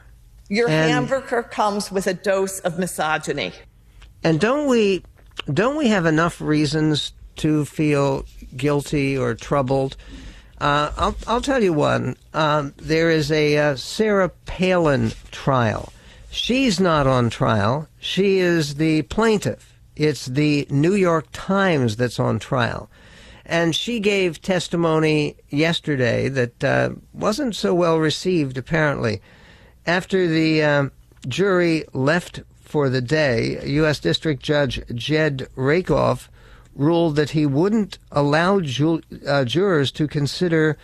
Your 0.49 0.67
And- 0.67 0.91
hamburger 0.91 1.43
comes 1.43 1.91
with 1.91 2.07
a 2.07 2.15
dose 2.15 2.59
of 2.61 2.79
misogyny. 2.79 3.53
And 4.23 4.39
don't 4.39 4.67
we 4.67 5.03
don't 5.53 5.77
we 5.77 5.89
have 5.89 6.07
enough 6.07 6.41
reasons 6.41 7.13
to 7.37 7.65
feel 7.65 8.25
guilty 8.55 9.17
or 9.17 9.33
troubled? 9.33 9.97
Uh, 10.59 10.91
I'll 10.95 11.15
I'll 11.25 11.41
tell 11.41 11.63
you 11.63 11.73
one. 11.73 12.15
Um, 12.33 12.73
there 12.77 13.09
is 13.09 13.31
a 13.31 13.57
uh, 13.57 13.75
Sarah 13.75 14.29
Palin 14.45 15.11
trial. 15.31 15.91
She's 16.29 16.79
not 16.79 17.07
on 17.07 17.29
trial. 17.29 17.87
She 17.99 18.37
is 18.39 18.75
the 18.75 19.01
plaintiff. 19.03 19.79
It's 19.95 20.27
the 20.27 20.67
New 20.69 20.93
York 20.93 21.27
Times 21.33 21.97
that's 21.97 22.19
on 22.19 22.39
trial. 22.39 22.89
And 23.45 23.75
she 23.75 23.99
gave 23.99 24.41
testimony 24.41 25.35
yesterday 25.49 26.29
that 26.29 26.63
uh, 26.63 26.91
wasn't 27.11 27.55
so 27.55 27.73
well 27.73 27.97
received, 27.97 28.57
apparently. 28.57 29.21
After 29.85 30.27
the 30.27 30.63
um, 30.63 30.91
jury 31.27 31.83
left 31.91 32.41
for 32.61 32.87
the 32.87 33.01
day, 33.01 33.59
U.S. 33.65 33.99
District 33.99 34.41
Judge 34.41 34.81
Jed 34.95 35.47
Rakoff 35.55 36.29
ruled 36.81 37.15
that 37.15 37.31
he 37.31 37.45
wouldn't 37.45 37.97
allow 38.11 38.59
ju- 38.59 39.01
uh, 39.27 39.45
jurors 39.45 39.91
to 39.91 40.07
consider 40.07 40.77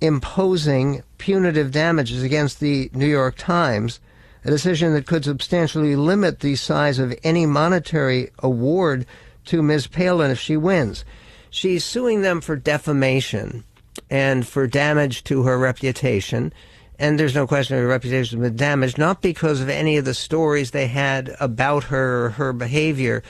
imposing 0.00 1.02
punitive 1.18 1.70
damages 1.70 2.22
against 2.22 2.60
the 2.60 2.90
New 2.92 3.06
York 3.06 3.36
Times, 3.36 4.00
a 4.44 4.50
decision 4.50 4.92
that 4.92 5.06
could 5.06 5.24
substantially 5.24 5.96
limit 5.96 6.40
the 6.40 6.56
size 6.56 6.98
of 6.98 7.14
any 7.22 7.46
monetary 7.46 8.30
award 8.40 9.06
to 9.46 9.62
Ms. 9.62 9.86
Palin 9.86 10.30
if 10.30 10.38
she 10.38 10.56
wins. 10.56 11.04
She's 11.50 11.84
suing 11.84 12.22
them 12.22 12.40
for 12.40 12.56
defamation 12.56 13.64
and 14.10 14.46
for 14.46 14.66
damage 14.66 15.24
to 15.24 15.44
her 15.44 15.58
reputation. 15.58 16.52
And 16.98 17.18
there's 17.18 17.34
no 17.34 17.46
question 17.46 17.78
her 17.78 17.86
reputation 17.86 18.38
has 18.40 18.50
been 18.50 18.56
damaged, 18.56 18.98
not 18.98 19.22
because 19.22 19.60
of 19.60 19.68
any 19.68 19.96
of 19.96 20.04
the 20.04 20.14
stories 20.14 20.70
they 20.70 20.86
had 20.86 21.34
about 21.40 21.84
her 21.84 22.26
or 22.26 22.30
her 22.30 22.52
behavior, 22.52 23.22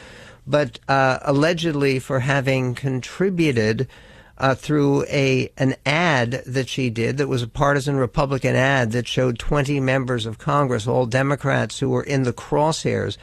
but 0.47 0.79
uh, 0.89 1.19
allegedly 1.23 1.99
for 1.99 2.21
having 2.21 2.75
contributed 2.75 3.89
uh, 4.39 4.55
through 4.55 5.05
a 5.05 5.51
an 5.57 5.77
ad 5.87 6.43
that 6.47 6.69
she 6.69 6.91
did 6.91 7.19
that 7.19 7.29
was 7.29 7.43
a 7.43 7.49
partisan 7.49 7.97
Republican 7.97 8.57
ad 8.57 8.93
that 8.93 9.07
showed 9.07 9.39
20 9.39 9.81
members 9.81 10.27
of 10.27 10.39
Congress, 10.39 10.87
all 10.87 11.07
Democrats 11.07 11.79
who 11.79 11.89
were 11.89 12.03
in 12.03 12.25
the 12.25 12.33
crosshairs, 12.33 13.17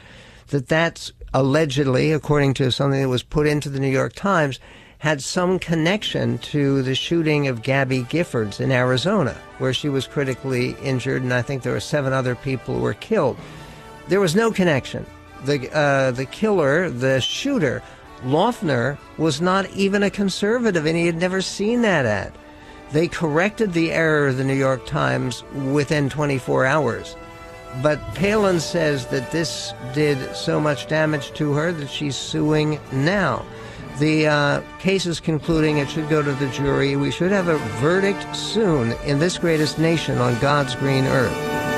that 0.48 0.68
that's 0.68 1.12
allegedly, 1.34 2.12
according 2.12 2.54
to 2.54 2.70
something 2.70 3.00
that 3.00 3.08
was 3.08 3.22
put 3.22 3.46
into 3.46 3.68
the 3.68 3.80
New 3.80 3.88
York 3.88 4.14
Times, 4.14 4.58
had 4.98 5.20
some 5.20 5.58
connection 5.58 6.38
to 6.38 6.80
the 6.82 6.94
shooting 6.94 7.48
of 7.48 7.62
Gabby 7.62 8.04
Giffords 8.04 8.60
in 8.60 8.70
Arizona, 8.70 9.36
where 9.58 9.74
she 9.74 9.88
was 9.88 10.06
critically 10.06 10.76
injured, 10.82 11.22
and 11.22 11.34
I 11.34 11.42
think 11.42 11.62
there 11.62 11.72
were 11.72 11.80
seven 11.80 12.12
other 12.12 12.36
people 12.36 12.76
who 12.76 12.82
were 12.82 12.94
killed. 12.94 13.36
There 14.08 14.20
was 14.20 14.36
no 14.36 14.52
connection. 14.52 15.04
The 15.44 15.74
uh, 15.74 16.10
the 16.12 16.26
killer, 16.26 16.88
the 16.88 17.20
shooter, 17.20 17.82
Loughner, 18.24 18.98
was 19.18 19.40
not 19.40 19.68
even 19.70 20.02
a 20.02 20.10
conservative, 20.10 20.86
and 20.86 20.96
he 20.96 21.06
had 21.06 21.16
never 21.16 21.42
seen 21.42 21.82
that 21.82 22.06
ad. 22.06 22.32
They 22.92 23.08
corrected 23.08 23.72
the 23.72 23.90
error 23.90 24.28
of 24.28 24.36
the 24.36 24.44
New 24.44 24.54
York 24.54 24.86
Times 24.86 25.42
within 25.72 26.10
24 26.10 26.66
hours. 26.66 27.16
But 27.80 28.00
Palin 28.14 28.60
says 28.60 29.06
that 29.06 29.30
this 29.30 29.72
did 29.94 30.36
so 30.36 30.60
much 30.60 30.88
damage 30.88 31.32
to 31.32 31.52
her 31.54 31.72
that 31.72 31.88
she's 31.88 32.16
suing 32.16 32.78
now. 32.92 33.46
The 33.98 34.26
uh, 34.26 34.60
case 34.78 35.06
is 35.06 35.20
concluding. 35.20 35.78
It 35.78 35.88
should 35.88 36.08
go 36.08 36.22
to 36.22 36.32
the 36.32 36.48
jury. 36.48 36.96
We 36.96 37.10
should 37.10 37.32
have 37.32 37.48
a 37.48 37.58
verdict 37.80 38.36
soon 38.36 38.92
in 39.04 39.18
this 39.18 39.38
greatest 39.38 39.78
nation 39.78 40.18
on 40.18 40.38
God's 40.38 40.74
green 40.74 41.04
earth. 41.04 41.71